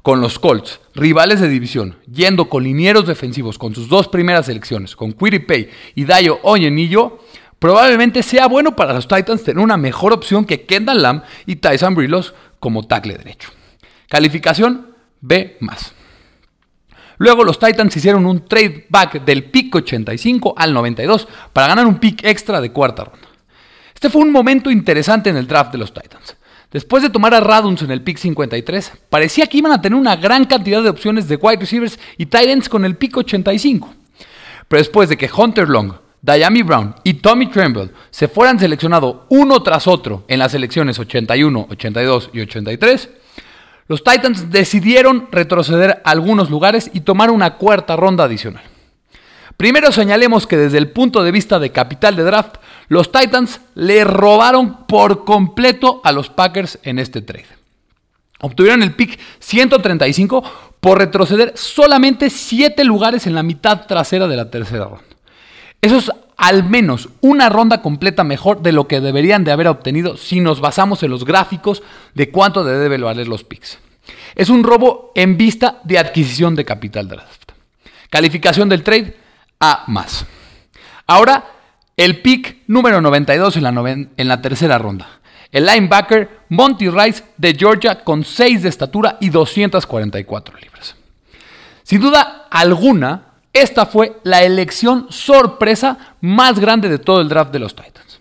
con 0.03 0.21
los 0.21 0.39
Colts, 0.39 0.81
rivales 0.95 1.41
de 1.41 1.49
división, 1.49 1.97
yendo 2.11 2.49
con 2.49 2.65
linieros 2.65 3.07
defensivos 3.07 3.57
con 3.59 3.75
sus 3.75 3.89
dos 3.89 4.09
primeras 4.09 4.47
selecciones, 4.47 4.97
con 4.97 5.13
Pay 5.13 5.71
y 5.95 6.05
Dayo 6.05 6.41
Oyenillo, 6.43 7.21
probablemente 7.59 8.23
sea 8.23 8.47
bueno 8.47 8.77
para 8.77 8.93
los 8.93 9.09
Titans 9.09 9.45
tener 9.45 9.65
una 9.65 9.79
mejor 9.79 10.13
opción 10.13 10.45
que 10.45 10.67
Kendall 10.67 11.01
Lamb 11.01 11.23
y 11.47 11.57
Tyson 11.57 11.95
Brillos 11.95 12.35
como 12.61 12.87
tackle 12.87 13.17
derecho. 13.17 13.49
Calificación 14.09 14.95
B 15.21 15.59
Luego 17.17 17.45
los 17.45 17.59
Titans 17.59 17.97
hicieron 17.97 18.27
un 18.27 18.47
trade 18.47 18.87
back 18.91 19.25
del 19.25 19.45
pick 19.45 19.75
85 19.75 20.55
al 20.57 20.75
92 20.75 21.29
para 21.53 21.69
ganar 21.69 21.87
un 21.87 21.99
pick 21.99 22.25
extra 22.25 22.61
de 22.61 22.73
cuarta 22.73 23.05
ronda. 23.05 23.29
Este 24.05 24.13
fue 24.13 24.21
un 24.21 24.33
momento 24.33 24.71
interesante 24.71 25.31
en 25.31 25.39
el 25.39 25.47
draft 25.47 25.73
de 25.73 25.79
los 25.79 25.95
Titans. 25.95 26.37
Después 26.71 27.03
de 27.03 27.09
tomar 27.09 27.33
a 27.33 27.41
Raduns 27.41 27.81
en 27.81 27.91
el 27.91 28.03
pick 28.03 28.19
53, 28.19 28.93
parecía 29.09 29.47
que 29.47 29.57
iban 29.57 29.73
a 29.73 29.81
tener 29.81 29.99
una 29.99 30.15
gran 30.15 30.45
cantidad 30.45 30.83
de 30.83 30.91
opciones 30.91 31.27
de 31.27 31.37
wide 31.37 31.57
receivers 31.57 31.99
y 32.19 32.27
tight 32.27 32.51
ends 32.51 32.69
con 32.69 32.85
el 32.85 32.97
pick 32.97 33.17
85. 33.17 33.95
Pero 34.69 34.79
después 34.79 35.09
de 35.09 35.17
que 35.17 35.31
Hunter 35.35 35.71
Long, 35.71 35.95
Diami 36.21 36.61
Brown 36.61 36.95
y 37.03 37.15
Tommy 37.15 37.47
Tremble 37.47 37.93
se 38.11 38.29
fueran 38.29 38.59
seleccionados 38.59 39.23
uno 39.31 39.63
tras 39.63 39.87
otro 39.87 40.27
en 40.29 40.39
las 40.39 40.53
selecciones 40.53 40.99
81, 40.99 41.69
82 41.71 42.31
y 42.35 42.43
83, 42.43 43.09
los 43.89 44.05
Titans 44.05 44.51
decidieron 44.51 45.29
retroceder 45.33 46.03
a 46.05 46.11
algunos 46.11 46.51
lugares 46.51 46.91
y 46.93 47.01
tomar 47.01 47.31
una 47.31 47.55
cuarta 47.55 47.97
ronda 47.97 48.25
adicional. 48.25 48.65
Primero 49.57 49.93
señalemos 49.93 50.47
que 50.47 50.57
desde 50.57 50.79
el 50.79 50.91
punto 50.91 51.23
de 51.23 51.31
vista 51.31 51.59
de 51.59 51.71
capital 51.71 52.17
de 52.17 52.25
draft, 52.25 52.57
los 52.89 53.13
Titans 53.13 53.61
le 53.75 54.05
robaron 54.05 54.87
por 54.87 55.25
completo 55.25 56.01
a 56.05 56.13
los 56.13 56.31
Packers 56.31 56.79
en 56.83 56.99
este 56.99 57.23
trade. 57.23 57.47
Obtuvieron 58.41 58.83
el 58.83 58.95
pick 58.95 59.19
135 59.39 60.43
por 60.81 60.99
retroceder 60.99 61.53
solamente 61.57 62.29
7 62.29 62.85
lugares 62.85 63.27
en 63.27 63.35
la 63.35 63.43
mitad 63.43 63.87
trasera 63.87 64.29
de 64.29 64.37
la 64.37 64.51
tercera 64.51 64.85
ronda. 64.85 65.05
Eso 65.81 65.97
es 65.97 66.11
al 66.37 66.65
menos 66.65 67.09
una 67.21 67.49
ronda 67.49 67.81
completa 67.81 68.25
mejor 68.25 68.63
de 68.63 68.73
lo 68.73 68.89
que 68.89 69.01
deberían 69.01 69.45
de 69.45 69.53
haber 69.53 69.69
obtenido 69.69 70.17
si 70.17 70.41
nos 70.41 70.61
basamos 70.61 71.03
en 71.03 71.11
los 71.11 71.25
gráficos 71.25 71.83
de 72.15 72.31
cuánto 72.31 72.65
debe 72.65 72.99
valer 72.99 73.29
los 73.29 73.45
picks. 73.45 73.79
Es 74.35 74.49
un 74.49 74.65
robo 74.65 75.13
en 75.15 75.37
vista 75.37 75.81
de 75.85 75.99
adquisición 75.99 76.55
de 76.55 76.65
capital 76.65 77.09
draft. 77.09 77.53
Calificación 78.11 78.69
del 78.69 78.83
trade 78.83 79.17
A 79.61 79.85
más. 79.87 80.27
Ahora, 81.07 81.54
El 81.97 82.21
pick 82.23 82.63
número 82.67 83.01
92 83.01 83.57
en 83.57 84.29
la, 84.29 84.43
tercera 84.43 84.79
ronda. 84.79 85.07
El 85.53 85.67
linebacker 85.67 86.41
Monty 86.49 86.89
Rice 86.89 87.23
de 87.37 87.55
Georgia 87.55 88.03
con 88.03 88.25
6 88.25 88.63
de 88.63 88.69
estatura 88.69 89.17
y 89.21 89.29
244 89.29 90.57
libras. 90.59 90.97
Sin 91.85 92.01
duda 92.01 92.49
alguna, 92.51 93.27
esta 93.53 93.87
fue 93.87 94.21
la 94.25 94.43
elección 94.43 95.07
sorpresa 95.11 96.17
más 96.21 96.59
grande 96.59 96.89
de 96.89 96.99
todo 96.99 97.21
el 97.21 97.29
draft 97.29 97.53
de 97.53 97.61
los 97.61 97.77
Titans. 97.77 98.21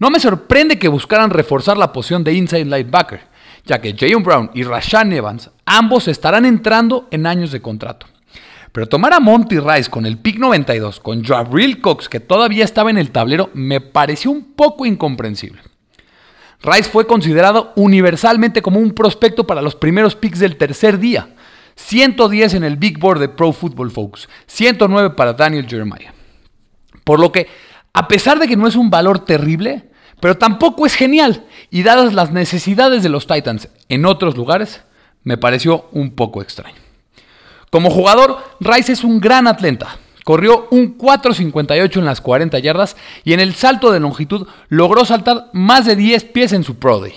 No 0.00 0.10
me 0.10 0.18
sorprende 0.18 0.78
que 0.78 0.88
buscaran 0.88 1.30
reforzar 1.30 1.78
la 1.78 1.92
posición 1.92 2.24
de 2.24 2.34
inside 2.34 2.64
linebacker, 2.64 3.20
ya 3.64 3.80
que 3.80 3.94
Jayon 3.96 4.24
Brown 4.24 4.50
y 4.52 4.64
Rashan 4.64 5.12
Evans 5.12 5.50
ambos 5.64 6.08
estarán 6.08 6.44
entrando 6.44 7.06
en 7.12 7.26
años 7.26 7.52
de 7.52 7.62
contrato. 7.62 8.06
Pero 8.76 8.90
tomar 8.90 9.14
a 9.14 9.20
Monty 9.20 9.58
Rice 9.58 9.88
con 9.88 10.04
el 10.04 10.18
pick 10.18 10.38
92, 10.38 11.00
con 11.00 11.24
Jabril 11.24 11.80
Cox 11.80 12.10
que 12.10 12.20
todavía 12.20 12.62
estaba 12.62 12.90
en 12.90 12.98
el 12.98 13.10
tablero, 13.10 13.48
me 13.54 13.80
pareció 13.80 14.30
un 14.30 14.52
poco 14.52 14.84
incomprensible. 14.84 15.62
Rice 16.60 16.90
fue 16.90 17.06
considerado 17.06 17.72
universalmente 17.76 18.60
como 18.60 18.78
un 18.78 18.90
prospecto 18.90 19.46
para 19.46 19.62
los 19.62 19.74
primeros 19.74 20.14
picks 20.14 20.40
del 20.40 20.58
tercer 20.58 20.98
día. 20.98 21.30
110 21.76 22.52
en 22.52 22.64
el 22.64 22.76
Big 22.76 22.98
Board 22.98 23.18
de 23.18 23.30
Pro 23.30 23.54
Football 23.54 23.90
Folks, 23.90 24.28
109 24.46 25.14
para 25.16 25.32
Daniel 25.32 25.66
Jeremiah. 25.66 26.12
Por 27.02 27.18
lo 27.18 27.32
que, 27.32 27.48
a 27.94 28.06
pesar 28.06 28.38
de 28.38 28.46
que 28.46 28.58
no 28.58 28.68
es 28.68 28.76
un 28.76 28.90
valor 28.90 29.20
terrible, 29.20 29.88
pero 30.20 30.36
tampoco 30.36 30.84
es 30.84 30.92
genial, 30.92 31.46
y 31.70 31.82
dadas 31.82 32.12
las 32.12 32.30
necesidades 32.30 33.02
de 33.02 33.08
los 33.08 33.26
Titans 33.26 33.70
en 33.88 34.04
otros 34.04 34.36
lugares, 34.36 34.82
me 35.22 35.38
pareció 35.38 35.88
un 35.92 36.10
poco 36.10 36.42
extraño. 36.42 36.85
Como 37.76 37.90
jugador, 37.90 38.38
Rice 38.58 38.92
es 38.92 39.04
un 39.04 39.20
gran 39.20 39.46
atleta. 39.46 39.98
Corrió 40.24 40.66
un 40.70 40.96
4.58 40.96 41.98
en 41.98 42.06
las 42.06 42.22
40 42.22 42.58
yardas 42.58 42.96
y 43.22 43.34
en 43.34 43.40
el 43.40 43.54
salto 43.54 43.92
de 43.92 44.00
longitud 44.00 44.48
logró 44.70 45.04
saltar 45.04 45.50
más 45.52 45.84
de 45.84 45.94
10 45.94 46.24
pies 46.24 46.54
en 46.54 46.64
su 46.64 46.78
Pro 46.78 47.00
Day, 47.00 47.12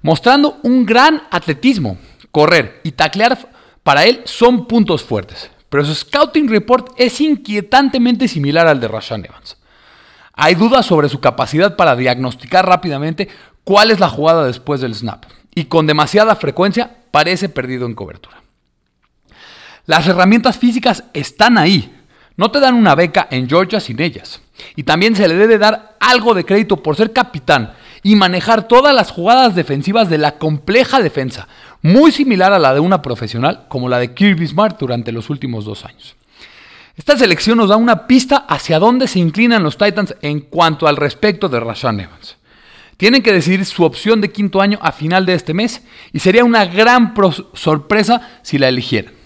mostrando 0.00 0.56
un 0.62 0.86
gran 0.86 1.24
atletismo. 1.30 1.98
Correr 2.30 2.80
y 2.82 2.92
taclear 2.92 3.50
para 3.82 4.06
él 4.06 4.22
son 4.24 4.66
puntos 4.66 5.04
fuertes, 5.04 5.50
pero 5.68 5.84
su 5.84 5.94
scouting 5.94 6.48
report 6.48 6.94
es 6.96 7.20
inquietantemente 7.20 8.26
similar 8.26 8.68
al 8.68 8.80
de 8.80 8.88
Rashan 8.88 9.26
Evans. 9.26 9.58
Hay 10.32 10.54
dudas 10.54 10.86
sobre 10.86 11.10
su 11.10 11.20
capacidad 11.20 11.76
para 11.76 11.94
diagnosticar 11.94 12.66
rápidamente 12.66 13.28
cuál 13.64 13.90
es 13.90 14.00
la 14.00 14.08
jugada 14.08 14.46
después 14.46 14.80
del 14.80 14.94
snap, 14.94 15.26
y 15.54 15.66
con 15.66 15.86
demasiada 15.86 16.36
frecuencia 16.36 16.96
parece 17.10 17.50
perdido 17.50 17.84
en 17.84 17.94
cobertura. 17.94 18.40
Las 19.90 20.06
herramientas 20.06 20.56
físicas 20.56 21.02
están 21.14 21.58
ahí. 21.58 21.92
No 22.36 22.52
te 22.52 22.60
dan 22.60 22.76
una 22.76 22.94
beca 22.94 23.26
en 23.28 23.48
Georgia 23.48 23.80
sin 23.80 24.00
ellas. 24.00 24.40
Y 24.76 24.84
también 24.84 25.16
se 25.16 25.26
le 25.26 25.34
debe 25.34 25.58
dar 25.58 25.96
algo 25.98 26.32
de 26.32 26.44
crédito 26.44 26.76
por 26.76 26.94
ser 26.94 27.12
capitán 27.12 27.72
y 28.04 28.14
manejar 28.14 28.68
todas 28.68 28.94
las 28.94 29.10
jugadas 29.10 29.56
defensivas 29.56 30.08
de 30.08 30.18
la 30.18 30.38
compleja 30.38 31.00
defensa, 31.00 31.48
muy 31.82 32.12
similar 32.12 32.52
a 32.52 32.60
la 32.60 32.72
de 32.72 32.78
una 32.78 33.02
profesional 33.02 33.66
como 33.66 33.88
la 33.88 33.98
de 33.98 34.14
Kirby 34.14 34.46
Smart 34.46 34.78
durante 34.78 35.10
los 35.10 35.28
últimos 35.28 35.64
dos 35.64 35.84
años. 35.84 36.14
Esta 36.96 37.18
selección 37.18 37.58
nos 37.58 37.70
da 37.70 37.74
una 37.74 38.06
pista 38.06 38.36
hacia 38.36 38.78
dónde 38.78 39.08
se 39.08 39.18
inclinan 39.18 39.64
los 39.64 39.76
Titans 39.76 40.14
en 40.22 40.38
cuanto 40.42 40.86
al 40.86 40.98
respecto 40.98 41.48
de 41.48 41.58
Rashan 41.58 41.98
Evans. 41.98 42.36
Tienen 42.96 43.24
que 43.24 43.32
decidir 43.32 43.66
su 43.66 43.82
opción 43.82 44.20
de 44.20 44.30
quinto 44.30 44.60
año 44.60 44.78
a 44.82 44.92
final 44.92 45.26
de 45.26 45.34
este 45.34 45.52
mes 45.52 45.82
y 46.12 46.20
sería 46.20 46.44
una 46.44 46.64
gran 46.64 47.12
sorpresa 47.54 48.38
si 48.42 48.56
la 48.56 48.68
eligieran. 48.68 49.18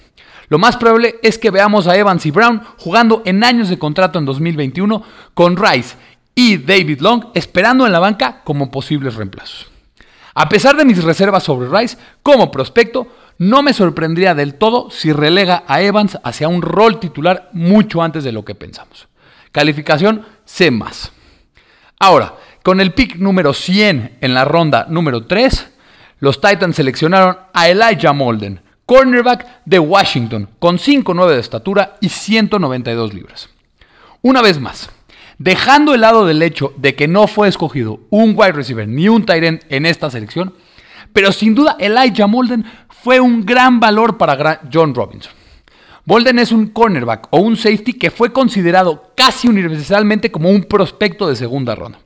Lo 0.48 0.58
más 0.58 0.76
probable 0.76 1.16
es 1.22 1.38
que 1.38 1.50
veamos 1.50 1.86
a 1.86 1.96
Evans 1.96 2.26
y 2.26 2.30
Brown 2.30 2.62
jugando 2.78 3.22
en 3.24 3.44
años 3.44 3.68
de 3.68 3.78
contrato 3.78 4.18
en 4.18 4.24
2021 4.24 5.02
con 5.34 5.56
Rice 5.56 5.96
y 6.34 6.58
David 6.58 7.00
Long 7.00 7.26
esperando 7.34 7.86
en 7.86 7.92
la 7.92 8.00
banca 8.00 8.42
como 8.44 8.70
posibles 8.70 9.14
reemplazos. 9.14 9.68
A 10.34 10.48
pesar 10.48 10.76
de 10.76 10.84
mis 10.84 11.02
reservas 11.02 11.44
sobre 11.44 11.68
Rice 11.68 11.96
como 12.22 12.50
prospecto, 12.50 13.06
no 13.38 13.62
me 13.62 13.72
sorprendría 13.72 14.34
del 14.34 14.54
todo 14.54 14.90
si 14.90 15.12
relega 15.12 15.64
a 15.66 15.80
Evans 15.80 16.18
hacia 16.22 16.48
un 16.48 16.62
rol 16.62 17.00
titular 17.00 17.50
mucho 17.52 18.02
antes 18.02 18.24
de 18.24 18.32
lo 18.32 18.44
que 18.44 18.54
pensamos. 18.54 19.08
Calificación 19.52 20.26
C. 20.44 20.72
Ahora, 22.00 22.34
con 22.62 22.80
el 22.80 22.92
pick 22.92 23.16
número 23.16 23.54
100 23.54 24.18
en 24.20 24.34
la 24.34 24.44
ronda 24.44 24.86
número 24.88 25.26
3, 25.26 25.68
los 26.18 26.40
Titans 26.40 26.76
seleccionaron 26.76 27.38
a 27.52 27.68
Elijah 27.68 28.12
Molden, 28.12 28.60
cornerback 28.86 29.62
de 29.64 29.78
Washington, 29.78 30.48
con 30.58 30.78
5'9 30.78 31.28
de 31.28 31.40
estatura 31.40 31.96
y 32.00 32.08
192 32.08 33.14
libras. 33.14 33.48
Una 34.22 34.42
vez 34.42 34.60
más, 34.60 34.90
dejando 35.38 35.94
el 35.94 36.02
lado 36.02 36.26
del 36.26 36.42
hecho 36.42 36.72
de 36.76 36.94
que 36.94 37.08
no 37.08 37.26
fue 37.26 37.48
escogido 37.48 38.00
un 38.10 38.34
wide 38.36 38.52
receiver 38.52 38.86
ni 38.88 39.08
un 39.08 39.24
tight 39.24 39.44
end 39.44 39.60
en 39.68 39.86
esta 39.86 40.10
selección, 40.10 40.54
pero 41.12 41.32
sin 41.32 41.54
duda 41.54 41.76
Elijah 41.78 42.26
Molden 42.26 42.64
fue 42.88 43.20
un 43.20 43.44
gran 43.44 43.80
valor 43.80 44.18
para 44.18 44.60
John 44.72 44.94
Robinson. 44.94 45.32
Molden 46.06 46.38
es 46.38 46.52
un 46.52 46.66
cornerback 46.66 47.28
o 47.30 47.38
un 47.38 47.56
safety 47.56 47.94
que 47.94 48.10
fue 48.10 48.32
considerado 48.32 49.12
casi 49.16 49.48
universalmente 49.48 50.30
como 50.30 50.50
un 50.50 50.64
prospecto 50.64 51.28
de 51.28 51.36
segunda 51.36 51.74
ronda. 51.74 51.98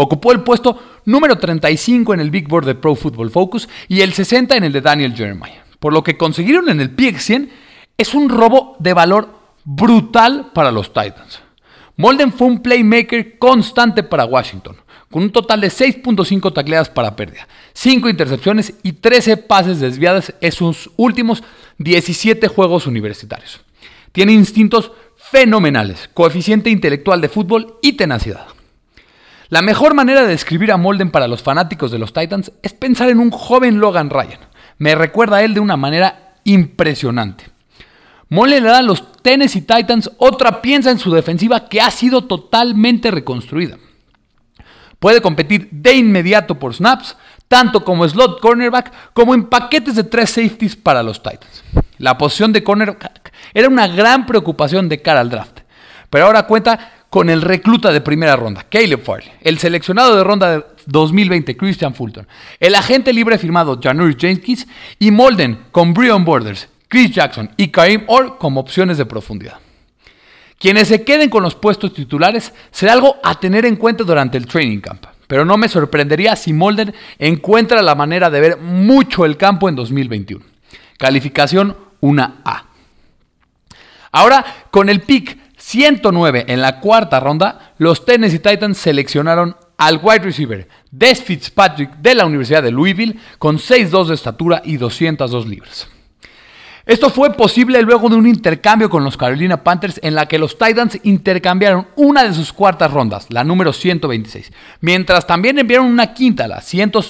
Ocupó 0.00 0.30
el 0.30 0.44
puesto 0.44 0.78
número 1.06 1.38
35 1.38 2.14
en 2.14 2.20
el 2.20 2.30
Big 2.30 2.46
Board 2.46 2.66
de 2.66 2.76
Pro 2.76 2.94
Football 2.94 3.32
Focus 3.32 3.68
y 3.88 4.00
el 4.02 4.12
60 4.12 4.56
en 4.56 4.62
el 4.62 4.72
de 4.72 4.80
Daniel 4.80 5.12
Jeremiah. 5.12 5.64
Por 5.80 5.92
lo 5.92 6.04
que 6.04 6.16
consiguieron 6.16 6.68
en 6.68 6.80
el 6.80 6.94
PX100 6.94 7.48
es 7.96 8.14
un 8.14 8.28
robo 8.28 8.76
de 8.78 8.94
valor 8.94 9.28
brutal 9.64 10.52
para 10.54 10.70
los 10.70 10.92
Titans. 10.92 11.40
Molden 11.96 12.32
fue 12.32 12.46
un 12.46 12.62
playmaker 12.62 13.38
constante 13.38 14.04
para 14.04 14.24
Washington, 14.24 14.76
con 15.10 15.24
un 15.24 15.32
total 15.32 15.62
de 15.62 15.68
6.5 15.68 16.52
tacleadas 16.52 16.90
para 16.90 17.16
pérdida, 17.16 17.48
5 17.72 18.08
intercepciones 18.08 18.74
y 18.84 18.92
13 18.92 19.36
pases 19.36 19.80
desviadas 19.80 20.32
en 20.40 20.52
sus 20.52 20.90
últimos 20.96 21.42
17 21.78 22.46
juegos 22.46 22.86
universitarios. 22.86 23.62
Tiene 24.12 24.30
instintos 24.30 24.92
fenomenales, 25.16 26.08
coeficiente 26.14 26.70
intelectual 26.70 27.20
de 27.20 27.28
fútbol 27.28 27.78
y 27.82 27.94
tenacidad. 27.94 28.57
La 29.50 29.62
mejor 29.62 29.94
manera 29.94 30.22
de 30.22 30.28
describir 30.28 30.70
a 30.72 30.76
Molden 30.76 31.10
para 31.10 31.26
los 31.26 31.42
fanáticos 31.42 31.90
de 31.90 31.98
los 31.98 32.12
Titans 32.12 32.52
es 32.62 32.74
pensar 32.74 33.08
en 33.08 33.18
un 33.18 33.30
joven 33.30 33.80
Logan 33.80 34.10
Ryan. 34.10 34.40
Me 34.76 34.94
recuerda 34.94 35.38
a 35.38 35.42
él 35.42 35.54
de 35.54 35.60
una 35.60 35.78
manera 35.78 36.34
impresionante. 36.44 37.44
Molden 38.28 38.62
le 38.62 38.68
da 38.68 38.78
a 38.78 38.82
los 38.82 39.10
Tennessee 39.22 39.62
Titans 39.62 40.10
otra 40.18 40.60
piensa 40.60 40.90
en 40.90 40.98
su 40.98 41.10
defensiva 41.10 41.66
que 41.66 41.80
ha 41.80 41.90
sido 41.90 42.24
totalmente 42.24 43.10
reconstruida. 43.10 43.78
Puede 44.98 45.22
competir 45.22 45.68
de 45.70 45.94
inmediato 45.94 46.58
por 46.58 46.74
snaps, 46.74 47.16
tanto 47.46 47.84
como 47.84 48.06
slot 48.06 48.40
cornerback 48.40 49.12
como 49.14 49.32
en 49.32 49.46
paquetes 49.46 49.94
de 49.94 50.04
tres 50.04 50.28
safeties 50.28 50.76
para 50.76 51.02
los 51.02 51.22
Titans. 51.22 51.64
La 51.96 52.18
posición 52.18 52.52
de 52.52 52.62
cornerback 52.62 53.32
era 53.54 53.68
una 53.68 53.88
gran 53.88 54.26
preocupación 54.26 54.90
de 54.90 55.00
cara 55.00 55.20
al 55.20 55.30
draft, 55.30 55.60
pero 56.10 56.26
ahora 56.26 56.46
cuenta 56.46 56.97
con 57.10 57.30
el 57.30 57.42
recluta 57.42 57.90
de 57.90 58.00
primera 58.00 58.36
ronda, 58.36 58.66
Caleb 58.68 59.02
Farley, 59.02 59.30
el 59.40 59.58
seleccionado 59.58 60.16
de 60.16 60.24
ronda 60.24 60.58
de 60.58 60.64
2020, 60.86 61.56
Christian 61.56 61.94
Fulton, 61.94 62.26
el 62.60 62.74
agente 62.74 63.12
libre 63.12 63.38
firmado, 63.38 63.80
Janur 63.82 64.16
Jenkins, 64.16 64.66
y 64.98 65.10
Molden 65.10 65.66
con 65.70 65.94
Brian 65.94 66.24
Borders, 66.24 66.68
Chris 66.88 67.10
Jackson 67.10 67.50
y 67.56 67.68
Karim 67.68 68.04
Orr 68.06 68.38
como 68.38 68.60
opciones 68.60 68.98
de 68.98 69.06
profundidad. 69.06 69.58
Quienes 70.58 70.88
se 70.88 71.04
queden 71.04 71.30
con 71.30 71.42
los 71.42 71.54
puestos 71.54 71.94
titulares 71.94 72.52
será 72.70 72.92
algo 72.92 73.16
a 73.22 73.38
tener 73.38 73.64
en 73.64 73.76
cuenta 73.76 74.04
durante 74.04 74.36
el 74.36 74.46
training 74.46 74.80
camp, 74.80 75.04
pero 75.26 75.44
no 75.44 75.56
me 75.56 75.68
sorprendería 75.68 76.34
si 76.36 76.52
Molden 76.52 76.94
encuentra 77.18 77.80
la 77.80 77.94
manera 77.94 78.28
de 78.28 78.40
ver 78.40 78.56
mucho 78.58 79.24
el 79.24 79.36
campo 79.36 79.68
en 79.68 79.76
2021. 79.76 80.44
Calificación 80.98 81.76
una 82.00 82.40
A. 82.44 82.64
Ahora, 84.10 84.44
con 84.70 84.88
el 84.88 85.02
pick 85.02 85.38
109 85.68 86.46
en 86.48 86.62
la 86.62 86.80
cuarta 86.80 87.20
ronda, 87.20 87.74
los 87.76 88.06
Tennessee 88.06 88.38
Titans 88.38 88.78
seleccionaron 88.78 89.54
al 89.76 90.00
wide 90.02 90.20
receiver 90.20 90.66
Des 90.90 91.22
Fitzpatrick 91.22 91.96
de 91.98 92.14
la 92.14 92.24
Universidad 92.24 92.62
de 92.62 92.70
Louisville 92.70 93.18
con 93.38 93.58
6'2 93.58 94.06
de 94.06 94.14
estatura 94.14 94.62
y 94.64 94.78
202 94.78 95.46
libras. 95.46 95.86
Esto 96.86 97.10
fue 97.10 97.34
posible 97.34 97.82
luego 97.82 98.08
de 98.08 98.16
un 98.16 98.26
intercambio 98.26 98.88
con 98.88 99.04
los 99.04 99.18
Carolina 99.18 99.62
Panthers 99.62 100.00
en 100.02 100.14
la 100.14 100.24
que 100.24 100.38
los 100.38 100.56
Titans 100.56 101.00
intercambiaron 101.02 101.86
una 101.96 102.24
de 102.24 102.32
sus 102.32 102.50
cuartas 102.50 102.90
rondas, 102.90 103.26
la 103.28 103.44
número 103.44 103.74
126, 103.74 104.50
mientras 104.80 105.26
también 105.26 105.58
enviaron 105.58 105.88
una 105.88 106.14
quinta, 106.14 106.48
la 106.48 106.62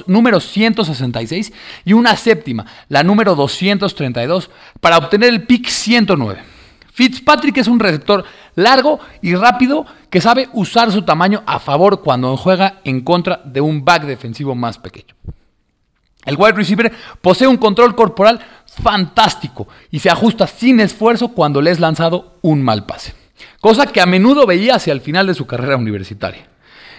número 0.09 0.41
166, 0.41 1.53
y 1.85 1.93
una 1.93 2.17
séptima, 2.17 2.67
la 2.89 3.05
número 3.05 3.37
232, 3.37 4.51
para 4.81 4.99
obtener 4.99 5.29
el 5.29 5.45
pick 5.45 5.69
109. 5.69 6.58
Fitzpatrick 6.99 7.57
es 7.59 7.69
un 7.69 7.79
receptor 7.79 8.25
largo 8.57 8.99
y 9.23 9.37
rápido 9.37 9.87
que 10.11 10.21
sabe 10.21 10.49
usar 10.53 10.91
su 10.91 11.03
tamaño 11.03 11.45
a 11.47 11.61
favor 11.61 12.03
cuando 12.03 12.37
juega 12.37 12.81
en 12.83 13.03
contra 13.03 13.41
de 13.45 13.61
un 13.61 13.85
back 13.85 14.03
defensivo 14.03 14.57
más 14.57 14.79
pequeño. 14.79 15.15
El 16.25 16.35
wide 16.37 16.55
receiver 16.55 16.93
posee 17.23 17.47
un 17.47 17.57
control 17.57 17.95
corporal 17.95 18.41
fantástico 18.67 19.69
y 19.93 20.01
se 20.01 20.11
ajusta 20.11 20.49
sin 20.49 20.81
esfuerzo 20.81 21.29
cuando 21.29 21.63
le 21.63 21.71
es 21.71 21.79
lanzado 21.79 22.41
un 22.43 22.65
mal 22.65 22.85
pase. 22.85 23.15
cosa 23.61 23.87
que 23.87 24.01
a 24.01 24.07
menudo 24.07 24.45
veía 24.45 24.75
hacia 24.75 24.93
el 24.93 25.01
final 25.01 25.29
de 25.29 25.35
su 25.35 25.47
carrera 25.47 25.77
universitaria. 25.77 26.49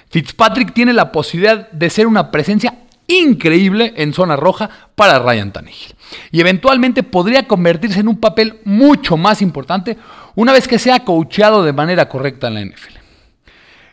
Fitzpatrick 0.09 0.73
tiene 0.73 0.93
la 0.93 1.12
posibilidad 1.12 1.69
de 1.71 1.89
ser 1.89 2.07
una 2.07 2.31
presencia 2.31 2.73
increíble 3.10 3.93
en 3.98 4.13
zona 4.13 4.38
roja 4.38 4.69
para 4.95 5.19
Ryan 5.19 5.52
Tannehill. 5.52 5.95
Y 6.32 6.39
eventualmente 6.39 7.04
podría 7.04 7.48
convertirse 7.48 8.00
en 8.00 8.08
un 8.08 8.17
papel 8.17 8.62
mucho 8.63 9.17
más 9.17 9.41
importante 9.41 9.98
una 10.36 10.54
vez 10.54 10.67
que 10.67 10.80
sea 10.80 11.04
coacheado 11.04 11.63
de 11.63 11.74
manera 11.74 12.08
correcta 12.08 12.48
en 12.48 12.54
la 12.54 12.65
NFL. 12.65 12.98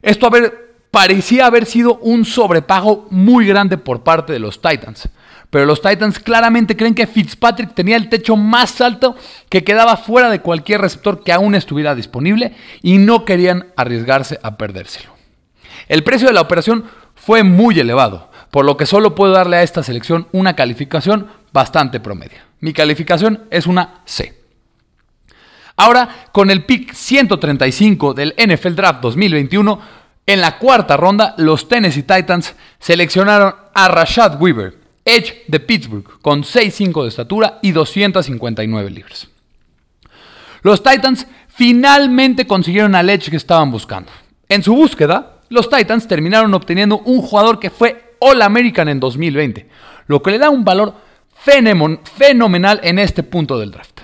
Esto 0.03 0.31
parecía 0.91 1.47
haber 1.47 1.67
sido 1.67 1.97
un 1.97 2.25
sobrepago 2.25 3.09
muy 3.11 3.47
grande 3.47 3.79
por 3.79 4.03
parte 4.03 4.33
de 4.33 4.39
los 4.39 4.63
Titans. 4.63 5.09
Pero 5.51 5.65
los 5.65 5.81
Titans 5.81 6.19
claramente 6.19 6.77
creen 6.77 6.95
que 6.95 7.07
Fitzpatrick 7.07 7.75
tenía 7.75 7.97
el 7.97 8.09
techo 8.09 8.37
más 8.37 8.81
alto 8.81 9.17
que 9.49 9.65
quedaba 9.65 9.97
fuera 9.97 10.29
de 10.29 10.41
cualquier 10.41 10.81
receptor 10.81 11.23
que 11.23 11.33
aún 11.33 11.55
estuviera 11.55 11.95
disponible 11.95 12.55
y 12.83 12.99
no 12.99 13.25
querían 13.25 13.67
arriesgarse 13.77 14.39
a 14.43 14.57
perdérselo. 14.57 15.11
El 15.89 16.03
precio 16.03 16.29
de 16.29 16.35
la 16.35 16.41
operación 16.41 16.85
fue 17.15 17.43
muy 17.43 17.79
elevado, 17.79 18.31
por 18.57 18.65
lo 18.65 18.79
que 18.79 18.87
solo 18.87 19.15
puedo 19.15 19.35
darle 19.35 19.59
a 19.59 19.63
esta 19.63 19.83
selección 19.83 20.29
una 20.33 20.57
calificación 20.57 21.27
bastante 21.53 22.01
promedia. 22.01 22.47
Mi 22.61 22.73
calificación 22.73 23.43
es 23.51 23.67
una 23.67 24.01
C. 24.07 24.33
Ahora, 25.77 26.29
con 26.33 26.51
el 26.51 26.65
pick 26.65 26.95
135 26.95 28.15
del 28.15 28.35
NFL 28.39 28.75
Draft 28.75 29.03
2021, 29.03 29.79
en 30.27 30.41
la 30.41 30.57
cuarta 30.57 30.97
ronda, 30.97 31.35
los 31.37 31.69
Tennessee 31.69 32.05
Titans 32.05 32.55
seleccionaron 32.79 33.55
a 33.75 33.89
Rashad 33.89 34.41
Weaver, 34.41 34.79
Edge 35.05 35.45
de 35.49 35.61
Pittsburgh, 35.61 36.23
con 36.23 36.43
6'5 36.43 37.03
de 37.03 37.09
estatura 37.11 37.59
y 37.61 37.73
259 37.73 38.89
libras. 38.89 39.29
Los 40.63 40.83
Titans 40.83 41.27
finalmente 41.49 42.47
consiguieron 42.47 42.95
al 42.95 43.11
Edge 43.11 43.29
que 43.29 43.37
estaban 43.37 43.71
buscando. 43.71 44.11
En 44.49 44.63
su 44.63 44.75
búsqueda, 44.75 45.41
los 45.51 45.69
Titans 45.69 46.09
terminaron 46.09 46.55
obteniendo 46.55 47.01
un 47.01 47.21
jugador 47.21 47.61
que 47.61 47.69
fue 47.69 48.06
All 48.19 48.43
American 48.43 48.89
en 48.89 49.01
2020, 49.01 49.69
lo 50.07 50.23
que 50.23 50.31
le 50.31 50.39
da 50.39 50.51
un 50.51 50.65
valor 50.65 50.95
fenomenal 51.35 52.81
en 52.83 52.99
este 52.99 53.23
punto 53.23 53.59
del 53.59 53.71
draft. 53.71 54.01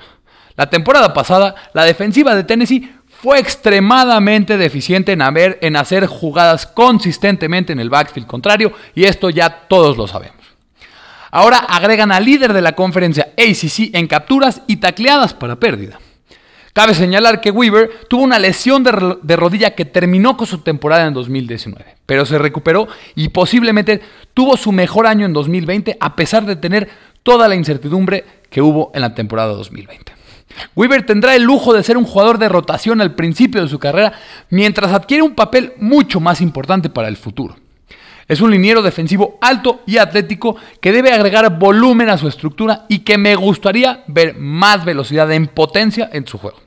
La 0.56 0.68
temporada 0.68 1.14
pasada, 1.14 1.54
la 1.72 1.84
defensiva 1.84 2.34
de 2.34 2.44
Tennessee 2.44 2.92
fue 3.08 3.38
extremadamente 3.38 4.56
deficiente 4.56 5.12
en, 5.12 5.22
en 5.60 5.76
hacer 5.76 6.06
jugadas 6.06 6.66
consistentemente 6.66 7.72
en 7.72 7.80
el 7.80 7.90
backfield 7.90 8.26
contrario, 8.26 8.72
y 8.94 9.04
esto 9.04 9.30
ya 9.30 9.66
todos 9.68 9.96
lo 9.96 10.06
sabemos. 10.06 10.42
Ahora 11.30 11.56
agregan 11.56 12.12
al 12.12 12.24
líder 12.24 12.52
de 12.52 12.60
la 12.60 12.72
conferencia 12.72 13.32
ACC 13.38 13.94
en 13.94 14.06
capturas 14.06 14.62
y 14.66 14.76
tacleadas 14.76 15.32
para 15.32 15.56
pérdida. 15.56 15.98
Cabe 16.72 16.94
señalar 16.94 17.42
que 17.42 17.50
Weaver 17.50 17.90
tuvo 18.08 18.22
una 18.22 18.38
lesión 18.38 18.82
de, 18.82 19.36
rodilla 19.36 19.74
que 19.74 19.84
terminó 19.84 20.38
con 20.38 20.46
su 20.46 20.58
temporada 20.58 21.06
en 21.06 21.12
2019, 21.12 21.96
pero 22.06 22.24
se 22.24 22.38
recuperó 22.38 22.88
y 23.14 23.28
posiblemente 23.28 24.00
tuvo 24.32 24.56
su 24.56 24.72
mejor 24.72 25.06
año 25.06 25.26
en 25.26 25.34
2020 25.34 25.98
a 26.00 26.16
pesar 26.16 26.46
de 26.46 26.56
tener 26.56 26.88
toda 27.22 27.46
la 27.46 27.56
incertidumbre 27.56 28.24
que 28.48 28.62
hubo 28.62 28.90
en 28.94 29.02
la 29.02 29.14
temporada 29.14 29.52
2020. 29.52 30.12
Weaver 30.74 31.04
tendrá 31.04 31.36
el 31.36 31.42
lujo 31.42 31.74
de 31.74 31.82
ser 31.82 31.98
un 31.98 32.04
jugador 32.04 32.38
de 32.38 32.48
rotación 32.48 33.02
al 33.02 33.14
principio 33.14 33.60
de 33.60 33.68
su 33.68 33.78
carrera 33.78 34.14
mientras 34.48 34.92
adquiere 34.92 35.22
un 35.22 35.34
papel 35.34 35.74
mucho 35.78 36.20
más 36.20 36.40
importante 36.40 36.88
para 36.88 37.08
el 37.08 37.18
futuro. 37.18 37.56
Es 38.32 38.40
un 38.40 38.50
liniero 38.50 38.80
defensivo 38.80 39.36
alto 39.42 39.82
y 39.84 39.98
atlético 39.98 40.56
que 40.80 40.90
debe 40.90 41.12
agregar 41.12 41.58
volumen 41.58 42.08
a 42.08 42.16
su 42.16 42.26
estructura 42.26 42.86
y 42.88 43.00
que 43.00 43.18
me 43.18 43.36
gustaría 43.36 44.04
ver 44.06 44.38
más 44.38 44.86
velocidad 44.86 45.30
en 45.32 45.48
potencia 45.48 46.08
en 46.10 46.26
su 46.26 46.38
juego. 46.38 46.58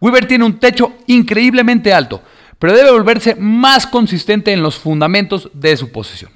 Weaver 0.00 0.26
tiene 0.26 0.46
un 0.46 0.58
techo 0.58 0.94
increíblemente 1.06 1.92
alto, 1.92 2.22
pero 2.58 2.72
debe 2.72 2.92
volverse 2.92 3.34
más 3.34 3.86
consistente 3.86 4.54
en 4.54 4.62
los 4.62 4.76
fundamentos 4.76 5.50
de 5.52 5.76
su 5.76 5.92
posición, 5.92 6.32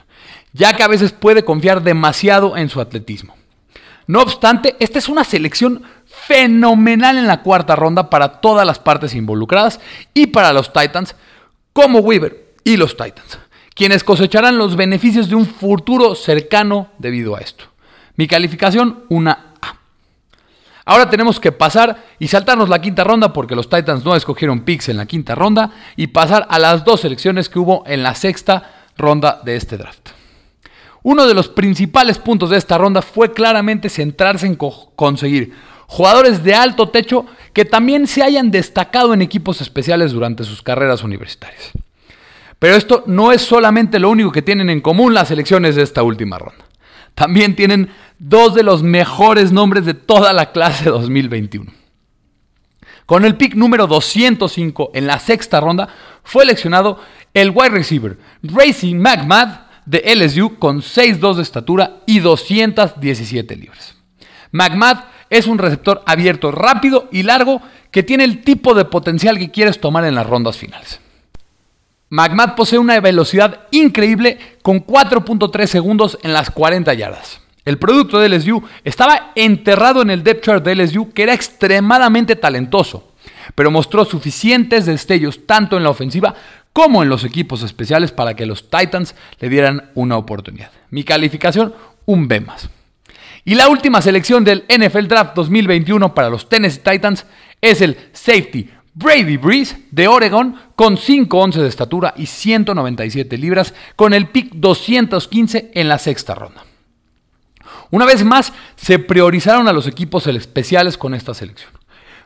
ya 0.53 0.77
que 0.77 0.83
a 0.83 0.89
veces 0.89 1.13
puede 1.13 1.43
confiar 1.43 1.83
demasiado 1.83 2.59
en 2.59 2.69
su 2.69 2.83
atletismo. 2.83 3.35
No 4.07 4.21
obstante, 4.21 4.77
esta 4.79 4.99
es 4.99 5.09
una 5.09 5.25
selección 5.25 5.85
fenomenal 6.05 7.17
en 7.17 7.27
la 7.27 7.41
cuarta 7.41 7.75
ronda 7.75 8.11
para 8.11 8.43
todas 8.43 8.67
las 8.67 8.79
partes 8.79 9.15
involucradas 9.15 9.81
y 10.13 10.27
para 10.27 10.53
los 10.53 10.71
Titans, 10.71 11.17
como 11.73 12.01
Weaver 12.01 12.53
y 12.63 12.77
los 12.77 12.95
Titans, 12.95 13.39
quienes 13.77 14.03
cosecharán 14.03 14.59
los 14.59 14.75
beneficios 14.75 15.29
de 15.29 15.37
un 15.37 15.47
futuro 15.47 16.15
cercano 16.17 16.89
debido 16.99 17.37
a 17.37 17.41
esto. 17.41 17.67
Mi 18.17 18.27
calificación, 18.27 19.05
una 19.11 19.53
Ahora 20.89 21.11
tenemos 21.11 21.41
que 21.41 21.51
pasar 21.51 22.05
y 22.21 22.29
saltarnos 22.29 22.69
la 22.69 22.81
quinta 22.81 23.03
ronda 23.03 23.33
porque 23.33 23.57
los 23.57 23.69
Titans 23.69 24.05
no 24.05 24.15
escogieron 24.15 24.61
picks 24.61 24.89
en 24.89 24.97
la 24.97 25.07
quinta 25.07 25.35
ronda 25.35 25.73
y 25.97 26.07
pasar 26.07 26.47
a 26.49 26.61
las 26.61 26.85
dos 26.85 27.01
selecciones 27.01 27.49
que 27.49 27.59
hubo 27.59 27.83
en 27.89 28.05
la 28.05 28.15
sexta 28.15 28.87
ronda 28.97 29.41
de 29.45 29.57
este 29.57 29.77
draft. 29.77 30.11
Uno 31.03 31.27
de 31.27 31.35
los 31.35 31.49
principales 31.49 32.19
puntos 32.19 32.51
de 32.51 32.57
esta 32.57 32.79
ronda 32.79 33.03
fue 33.03 33.33
claramente 33.33 33.89
centrarse 33.89 34.47
en 34.47 34.55
conseguir 34.55 35.55
jugadores 35.89 36.45
de 36.45 36.55
alto 36.55 36.89
techo 36.89 37.27
que 37.53 37.65
también 37.65 38.07
se 38.07 38.23
hayan 38.23 38.53
destacado 38.53 39.13
en 39.13 39.23
equipos 39.23 39.61
especiales 39.61 40.13
durante 40.13 40.45
sus 40.45 40.63
carreras 40.63 41.03
universitarias. 41.03 41.73
Pero 42.59 42.77
esto 42.77 43.05
no 43.07 43.33
es 43.33 43.43
solamente 43.43 43.99
lo 43.99 44.11
único 44.11 44.33
que 44.33 44.43
tienen 44.43 44.71
en 44.71 44.81
común 44.81 45.15
las 45.15 45.29
selecciones 45.29 45.77
de 45.77 45.83
esta 45.83 46.03
última 46.03 46.39
ronda. 46.39 46.65
También 47.15 47.57
tienen 47.57 47.91
dos 48.19 48.55
de 48.55 48.63
los 48.63 48.83
mejores 48.83 49.53
nombres 49.53 49.85
de 49.85 49.95
toda 49.95 50.33
la 50.33 50.53
clase 50.53 50.85
2021. 50.91 51.71
Con 53.05 53.25
el 53.25 53.37
pick 53.37 53.55
número 53.55 53.87
205 53.87 54.91
en 54.95 55.07
la 55.07 55.19
sexta 55.19 55.61
ronda 55.61 55.89
fue 56.25 56.45
seleccionado 56.45 56.99
el 57.35 57.51
wide 57.51 57.69
receiver 57.69 58.19
Racing 58.43 58.97
McMahon 58.97 59.61
de 59.85 60.03
LSU 60.17 60.59
con 60.59 60.81
6'2 60.81 61.37
de 61.37 61.43
estatura 61.43 62.01
y 62.07 62.19
217 62.19 63.55
libras. 63.55 63.95
McMahon 64.51 65.03
es 65.31 65.47
un 65.47 65.59
receptor 65.59 66.03
abierto 66.07 66.51
rápido 66.51 67.09
y 67.13 67.23
largo 67.23 67.63
que 67.91 68.03
tiene 68.03 68.25
el 68.25 68.43
tipo 68.43 68.75
de 68.75 68.85
potencial 68.85 69.39
que 69.39 69.51
quieres 69.51 69.81
tomar 69.81 70.05
en 70.05 70.15
las 70.15 70.27
rondas 70.27 70.57
finales. 70.57 71.01
McMahon 72.09 72.55
posee 72.55 72.79
una 72.79 73.01
velocidad 73.01 73.67
increíble 73.73 74.39
con 74.63 74.85
4.3 74.85 75.67
segundos 75.67 76.19
en 76.23 76.33
las 76.33 76.51
40 76.51 76.95
yardas. 76.95 77.41
El 77.65 77.79
producto 77.79 78.21
de 78.21 78.29
LSU 78.29 78.63
estaba 78.85 79.33
enterrado 79.35 80.03
en 80.03 80.11
el 80.11 80.23
depth 80.23 80.45
chart 80.45 80.65
de 80.65 80.77
LSU, 80.77 81.13
que 81.13 81.25
era 81.25 81.35
extremadamente 81.35 82.37
talentoso, 82.37 83.13
pero 83.57 83.73
mostró 83.73 84.05
suficientes 84.05 84.87
destellos 84.87 85.47
tanto 85.47 85.77
en 85.77 85.83
la 85.83 85.91
ofensiva 85.91 86.35
como 86.73 87.03
en 87.03 87.09
los 87.09 87.25
equipos 87.25 87.63
especiales 87.63 88.13
para 88.13 88.37
que 88.37 88.47
los 88.47 88.71
Titans 88.71 89.17
le 89.41 89.49
dieran 89.49 89.91
una 89.95 90.17
oportunidad. 90.17 90.71
Mi 90.91 91.03
calificación, 91.03 91.75
un 92.05 92.29
B 92.29 92.41
más. 92.41 92.71
Y 93.45 93.57
la 93.57 93.69
última 93.69 94.01
selección 94.01 94.45
del 94.45 94.65
NFL 94.69 95.07
Draft 95.07 95.35
2021 95.35 96.15
para 96.15 96.31
los 96.31 96.49
Tennessee 96.49 96.83
Titans 96.85 97.27
es 97.61 97.81
el 97.81 97.97
safety 98.13 98.71
Brady 98.97 99.37
Breeze 99.37 99.77
de 99.91 100.09
Oregon 100.09 100.57
con 100.75 100.97
5'11 100.97 101.57
de 101.57 101.69
estatura 101.69 102.15
y 102.17 102.25
197 102.25 103.37
libras 103.37 103.75
con 103.95 104.15
el 104.15 104.29
pick 104.29 104.55
215 104.55 105.73
en 105.75 105.89
la 105.89 105.99
sexta 105.99 106.35
ronda. 106.35 106.65
Una 107.91 108.07
vez 108.07 108.25
más, 108.25 108.55
se 108.75 108.99
priorizaron 108.99 109.69
a 109.69 109.75
los 109.75 109.87
equipos 109.87 110.27
especiales 110.27 110.97
con 110.97 111.15
esta 111.15 111.35
selección. 111.35 111.71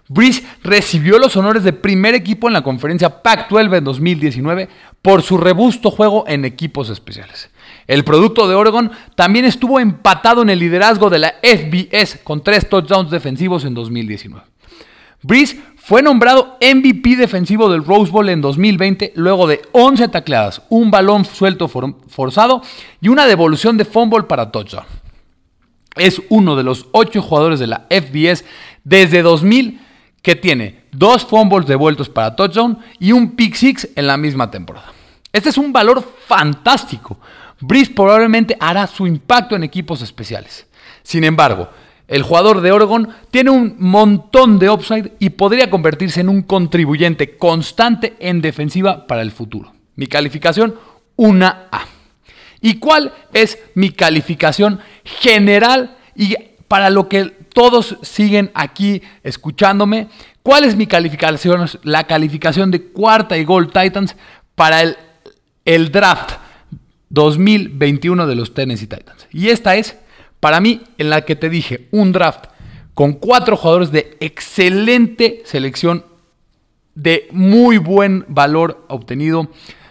Breeze 0.07 0.45
recibió 0.63 1.19
los 1.19 1.37
honores 1.37 1.65
de 1.65 1.73
primer 1.73 2.15
equipo 2.15 2.47
en 2.47 2.53
la 2.53 2.63
conferencia 2.63 3.21
Pac-12 3.21 3.79
en 3.79 3.85
2019 3.85 4.69
por 5.03 5.23
su 5.23 5.39
robusto 5.39 5.91
juego 5.91 6.25
en 6.29 6.45
equipos 6.45 6.89
especiales. 6.89 7.51
El 7.89 8.05
producto 8.05 8.47
de 8.47 8.55
Oregon 8.55 8.93
también 9.17 9.45
estuvo 9.45 9.81
empatado 9.81 10.43
en 10.43 10.51
el 10.51 10.61
liderazgo 10.61 11.11
de 11.11 11.19
la 11.19 11.35
FBS 11.43 12.21
con 12.23 12.45
tres 12.45 12.69
touchdowns 12.69 13.11
defensivos 13.11 13.65
en 13.65 13.75
2019. 13.75 14.47
Breeze 15.23 15.61
fue 15.91 16.03
nombrado 16.03 16.57
MVP 16.61 17.17
defensivo 17.17 17.69
del 17.69 17.85
Rose 17.85 18.13
Bowl 18.13 18.29
en 18.29 18.41
2020 18.41 19.13
luego 19.17 19.49
de 19.49 19.61
11 19.73 20.07
tacleadas, 20.07 20.63
un 20.69 20.93
balón 20.93 21.25
suelto 21.25 21.67
forzado 21.67 22.63
y 23.01 23.09
una 23.09 23.27
devolución 23.27 23.77
de 23.77 23.85
fumble 23.85 24.23
para 24.23 24.53
touchdown. 24.53 24.85
Es 25.97 26.23
uno 26.29 26.55
de 26.55 26.63
los 26.63 26.87
8 26.93 27.21
jugadores 27.21 27.59
de 27.59 27.67
la 27.67 27.89
FBS 27.91 28.45
desde 28.85 29.21
2000 29.23 29.81
que 30.23 30.37
tiene 30.37 30.85
dos 30.93 31.27
fumbles 31.27 31.67
devueltos 31.67 32.09
para 32.09 32.37
touchdown 32.37 32.79
y 33.01 33.11
un 33.11 33.33
pick 33.33 33.57
six 33.57 33.89
en 33.97 34.07
la 34.07 34.17
misma 34.17 34.49
temporada. 34.49 34.93
Este 35.33 35.49
es 35.49 35.59
un 35.59 35.73
valor 35.73 36.05
fantástico. 36.29 37.19
Breeze 37.59 37.93
probablemente 37.93 38.57
hará 38.61 38.87
su 38.87 39.09
impacto 39.09 39.57
en 39.57 39.65
equipos 39.65 40.03
especiales. 40.03 40.69
Sin 41.03 41.25
embargo, 41.25 41.69
el 42.11 42.25
jugador 42.25 42.61
de 42.61 42.73
Oregon 42.73 43.09
tiene 43.31 43.51
un 43.51 43.77
montón 43.79 44.59
de 44.59 44.69
upside 44.69 45.13
y 45.21 45.31
podría 45.31 45.71
convertirse 45.71 46.21
en 46.21 46.29
un 46.29 46.43
contribuyente 46.43 47.39
constante 47.39 48.17
en 48.19 48.41
defensiva 48.41 49.07
para 49.07 49.23
el 49.23 49.31
futuro. 49.31 49.73
Mi 49.95 50.09
calificación, 50.09 50.75
una 51.15 51.69
A. 51.71 51.85
¿Y 52.61 52.75
cuál 52.75 53.15
es 53.33 53.59
mi 53.77 53.91
calificación 53.91 54.81
general 55.05 55.99
y 56.17 56.35
para 56.67 56.91
lo 56.91 57.09
que 57.09 57.27
todos 57.55 57.97
siguen 58.03 58.51
aquí 58.55 59.03
escuchándome? 59.23 60.09
¿Cuál 60.43 60.65
es 60.65 60.75
mi 60.75 60.89
calificación? 60.89 61.71
La 61.85 62.09
calificación 62.09 62.73
de 62.73 62.83
cuarta 62.83 63.39
y 63.39 63.45
gol 63.45 63.73
Titans 63.73 64.17
para 64.57 64.83
el, 64.83 64.97
el 65.65 65.93
draft 65.93 66.33
2021 67.11 68.27
de 68.27 68.35
los 68.35 68.53
Tennessee 68.53 68.89
Titans. 68.89 69.29
Y 69.31 69.51
esta 69.51 69.77
es, 69.77 69.97
para 70.41 70.61
mí, 70.61 70.81
en 70.99 71.11
la 71.11 71.23
que 71.25 71.37
te 71.37 71.51
dije, 71.51 71.89
un 71.93 72.13
draft 72.13 72.47
con 72.95 73.15
cuatro 73.15 73.57
jugadores 73.57 73.93
de 73.93 74.17
excelente 74.21 75.43
selección, 75.45 76.05
de 76.95 77.29
muy 77.31 77.79
buen 77.79 78.25
valor 78.29 78.85
obtenido. 78.89 79.49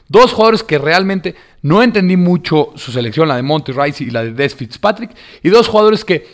Dos 0.08 0.34
jugadores 0.34 0.64
que 0.64 0.78
realmente 0.78 1.36
no 1.62 1.82
entendí 1.82 2.18
mucho 2.18 2.72
su 2.76 2.92
selección, 2.92 3.28
la 3.28 3.36
de 3.36 3.44
Monty 3.44 3.72
Rice 3.72 4.04
y 4.04 4.10
la 4.10 4.24
de 4.24 4.32
Des 4.32 4.56
Fitzpatrick. 4.56 5.12
Y 5.44 5.50
dos 5.50 5.68
jugadores 5.68 6.04
que 6.04 6.28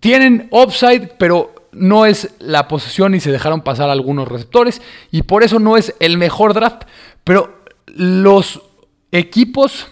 tienen 0.00 0.48
upside, 0.50 1.12
pero 1.18 1.54
no 1.72 2.06
es 2.06 2.34
la 2.38 2.68
posición 2.68 3.14
y 3.14 3.20
se 3.20 3.32
dejaron 3.32 3.62
pasar 3.62 3.90
algunos 3.90 4.28
receptores. 4.28 4.80
Y 5.10 5.22
por 5.22 5.42
eso 5.42 5.58
no 5.58 5.76
es 5.76 5.94
el 6.00 6.18
mejor 6.18 6.54
draft. 6.54 6.84
Pero 7.24 7.62
los 7.86 8.60
equipos, 9.10 9.86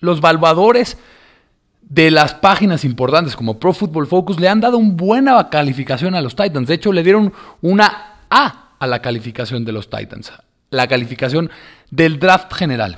los 0.00 0.20
valuadores 0.20 0.96
de 1.92 2.10
las 2.10 2.32
páginas 2.32 2.86
importantes 2.86 3.36
como 3.36 3.58
Pro 3.58 3.74
Football 3.74 4.06
Focus 4.06 4.40
le 4.40 4.48
han 4.48 4.60
dado 4.60 4.78
una 4.78 4.94
buena 4.94 5.50
calificación 5.50 6.14
a 6.14 6.22
los 6.22 6.34
Titans. 6.34 6.66
De 6.66 6.74
hecho, 6.74 6.90
le 6.90 7.02
dieron 7.02 7.34
una 7.60 8.16
A 8.30 8.70
a 8.78 8.86
la 8.86 9.02
calificación 9.02 9.66
de 9.66 9.72
los 9.72 9.90
Titans. 9.90 10.32
La 10.70 10.86
calificación 10.86 11.50
del 11.90 12.18
draft 12.18 12.54
general. 12.54 12.96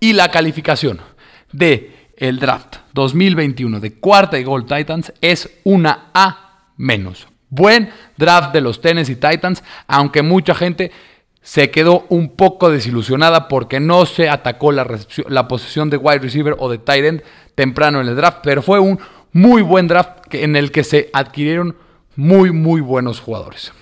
Y 0.00 0.14
la 0.14 0.28
calificación 0.32 1.00
de 1.52 2.10
el 2.16 2.40
draft 2.40 2.78
2021 2.94 3.78
de 3.78 3.94
cuarta 3.94 4.36
y 4.40 4.42
gol 4.42 4.66
Titans 4.66 5.12
es 5.20 5.48
una 5.62 6.10
A 6.12 6.64
menos. 6.76 7.28
Buen 7.48 7.90
draft 8.16 8.52
de 8.52 8.60
los 8.60 8.80
Tennessee 8.80 9.14
Titans, 9.14 9.62
aunque 9.86 10.22
mucha 10.22 10.56
gente 10.56 10.90
se 11.42 11.70
quedó 11.70 12.06
un 12.08 12.36
poco 12.36 12.70
desilusionada 12.70 13.48
porque 13.48 13.80
no 13.80 14.06
se 14.06 14.28
atacó 14.28 14.72
la, 14.72 14.86
la 15.28 15.48
posición 15.48 15.90
de 15.90 15.96
wide 15.96 16.20
receiver 16.20 16.56
o 16.58 16.70
de 16.70 16.78
tight 16.78 17.04
end 17.04 17.22
temprano 17.54 18.00
en 18.00 18.08
el 18.08 18.16
draft, 18.16 18.38
pero 18.42 18.62
fue 18.62 18.78
un 18.78 18.98
muy 19.32 19.62
buen 19.62 19.88
draft 19.88 20.34
en 20.34 20.56
el 20.56 20.70
que 20.70 20.84
se 20.84 21.10
adquirieron 21.12 21.76
muy, 22.16 22.52
muy 22.52 22.80
buenos 22.80 23.20
jugadores. 23.20 23.72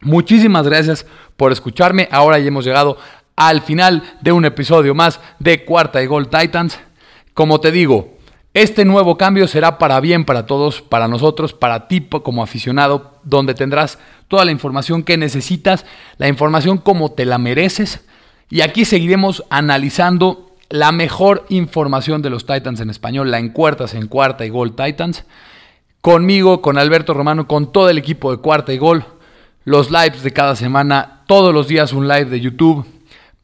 Muchísimas 0.00 0.66
gracias 0.66 1.06
por 1.36 1.52
escucharme. 1.52 2.08
Ahora 2.10 2.38
ya 2.38 2.48
hemos 2.48 2.64
llegado 2.64 2.98
al 3.36 3.62
final 3.62 4.02
de 4.20 4.32
un 4.32 4.44
episodio 4.44 4.94
más 4.94 5.20
de 5.38 5.64
Cuarta 5.64 6.02
y 6.02 6.06
Gol 6.06 6.28
Titans. 6.28 6.78
Como 7.34 7.60
te 7.60 7.70
digo, 7.70 8.17
este 8.62 8.84
nuevo 8.84 9.16
cambio 9.16 9.46
será 9.46 9.78
para 9.78 10.00
bien 10.00 10.24
para 10.24 10.46
todos, 10.46 10.82
para 10.82 11.08
nosotros, 11.08 11.52
para 11.52 11.88
ti 11.88 12.00
como 12.00 12.42
aficionado, 12.42 13.12
donde 13.24 13.54
tendrás 13.54 13.98
toda 14.28 14.44
la 14.44 14.50
información 14.50 15.02
que 15.02 15.16
necesitas, 15.16 15.84
la 16.16 16.28
información 16.28 16.78
como 16.78 17.12
te 17.12 17.24
la 17.24 17.38
mereces. 17.38 18.04
Y 18.50 18.62
aquí 18.62 18.84
seguiremos 18.84 19.44
analizando 19.50 20.56
la 20.70 20.92
mejor 20.92 21.46
información 21.48 22.22
de 22.22 22.30
los 22.30 22.46
Titans 22.46 22.80
en 22.80 22.90
español, 22.90 23.30
la 23.30 23.38
encuertas 23.38 23.94
en 23.94 24.06
Cuarta 24.06 24.44
y 24.44 24.50
Gol 24.50 24.74
Titans. 24.74 25.24
Conmigo, 26.00 26.62
con 26.62 26.78
Alberto 26.78 27.14
Romano, 27.14 27.46
con 27.46 27.72
todo 27.72 27.90
el 27.90 27.98
equipo 27.98 28.30
de 28.30 28.38
Cuarta 28.38 28.72
y 28.72 28.78
Gol, 28.78 29.04
los 29.64 29.90
lives 29.90 30.22
de 30.22 30.32
cada 30.32 30.56
semana, 30.56 31.22
todos 31.26 31.52
los 31.52 31.68
días 31.68 31.92
un 31.92 32.08
live 32.08 32.26
de 32.26 32.40
YouTube 32.40 32.86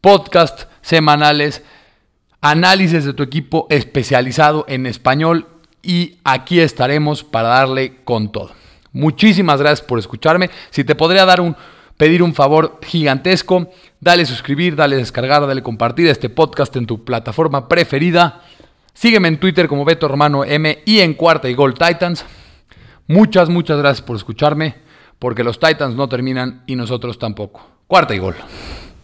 podcast 0.04 0.64
semanales, 0.82 1.62
análisis 2.44 3.06
de 3.06 3.14
tu 3.14 3.22
equipo 3.22 3.66
especializado 3.70 4.66
en 4.68 4.84
español 4.84 5.48
y 5.82 6.18
aquí 6.24 6.60
estaremos 6.60 7.24
para 7.24 7.48
darle 7.48 8.02
con 8.04 8.30
todo. 8.30 8.50
Muchísimas 8.92 9.60
gracias 9.60 9.80
por 9.80 9.98
escucharme. 9.98 10.50
Si 10.68 10.84
te 10.84 10.94
podría 10.94 11.24
dar 11.24 11.40
un 11.40 11.56
pedir 11.96 12.22
un 12.22 12.34
favor 12.34 12.78
gigantesco, 12.82 13.70
dale 13.98 14.26
suscribir, 14.26 14.76
dale 14.76 14.96
descargar, 14.96 15.46
dale 15.46 15.62
compartir 15.62 16.06
este 16.06 16.28
podcast 16.28 16.76
en 16.76 16.84
tu 16.84 17.02
plataforma 17.02 17.66
preferida. 17.66 18.42
Sígueme 18.92 19.28
en 19.28 19.40
Twitter 19.40 19.66
como 19.66 19.86
Beto 19.86 20.06
Romano 20.06 20.44
M 20.44 20.82
y 20.84 21.00
en 21.00 21.14
Cuarta 21.14 21.48
y 21.48 21.54
Gol 21.54 21.72
Titans. 21.72 22.26
Muchas, 23.06 23.48
muchas 23.48 23.78
gracias 23.78 24.02
por 24.02 24.16
escucharme, 24.16 24.74
porque 25.18 25.44
los 25.44 25.58
Titans 25.58 25.94
no 25.94 26.10
terminan 26.10 26.62
y 26.66 26.76
nosotros 26.76 27.18
tampoco. 27.18 27.66
Cuarta 27.86 28.14
y 28.14 28.18
Gol. 28.18 28.34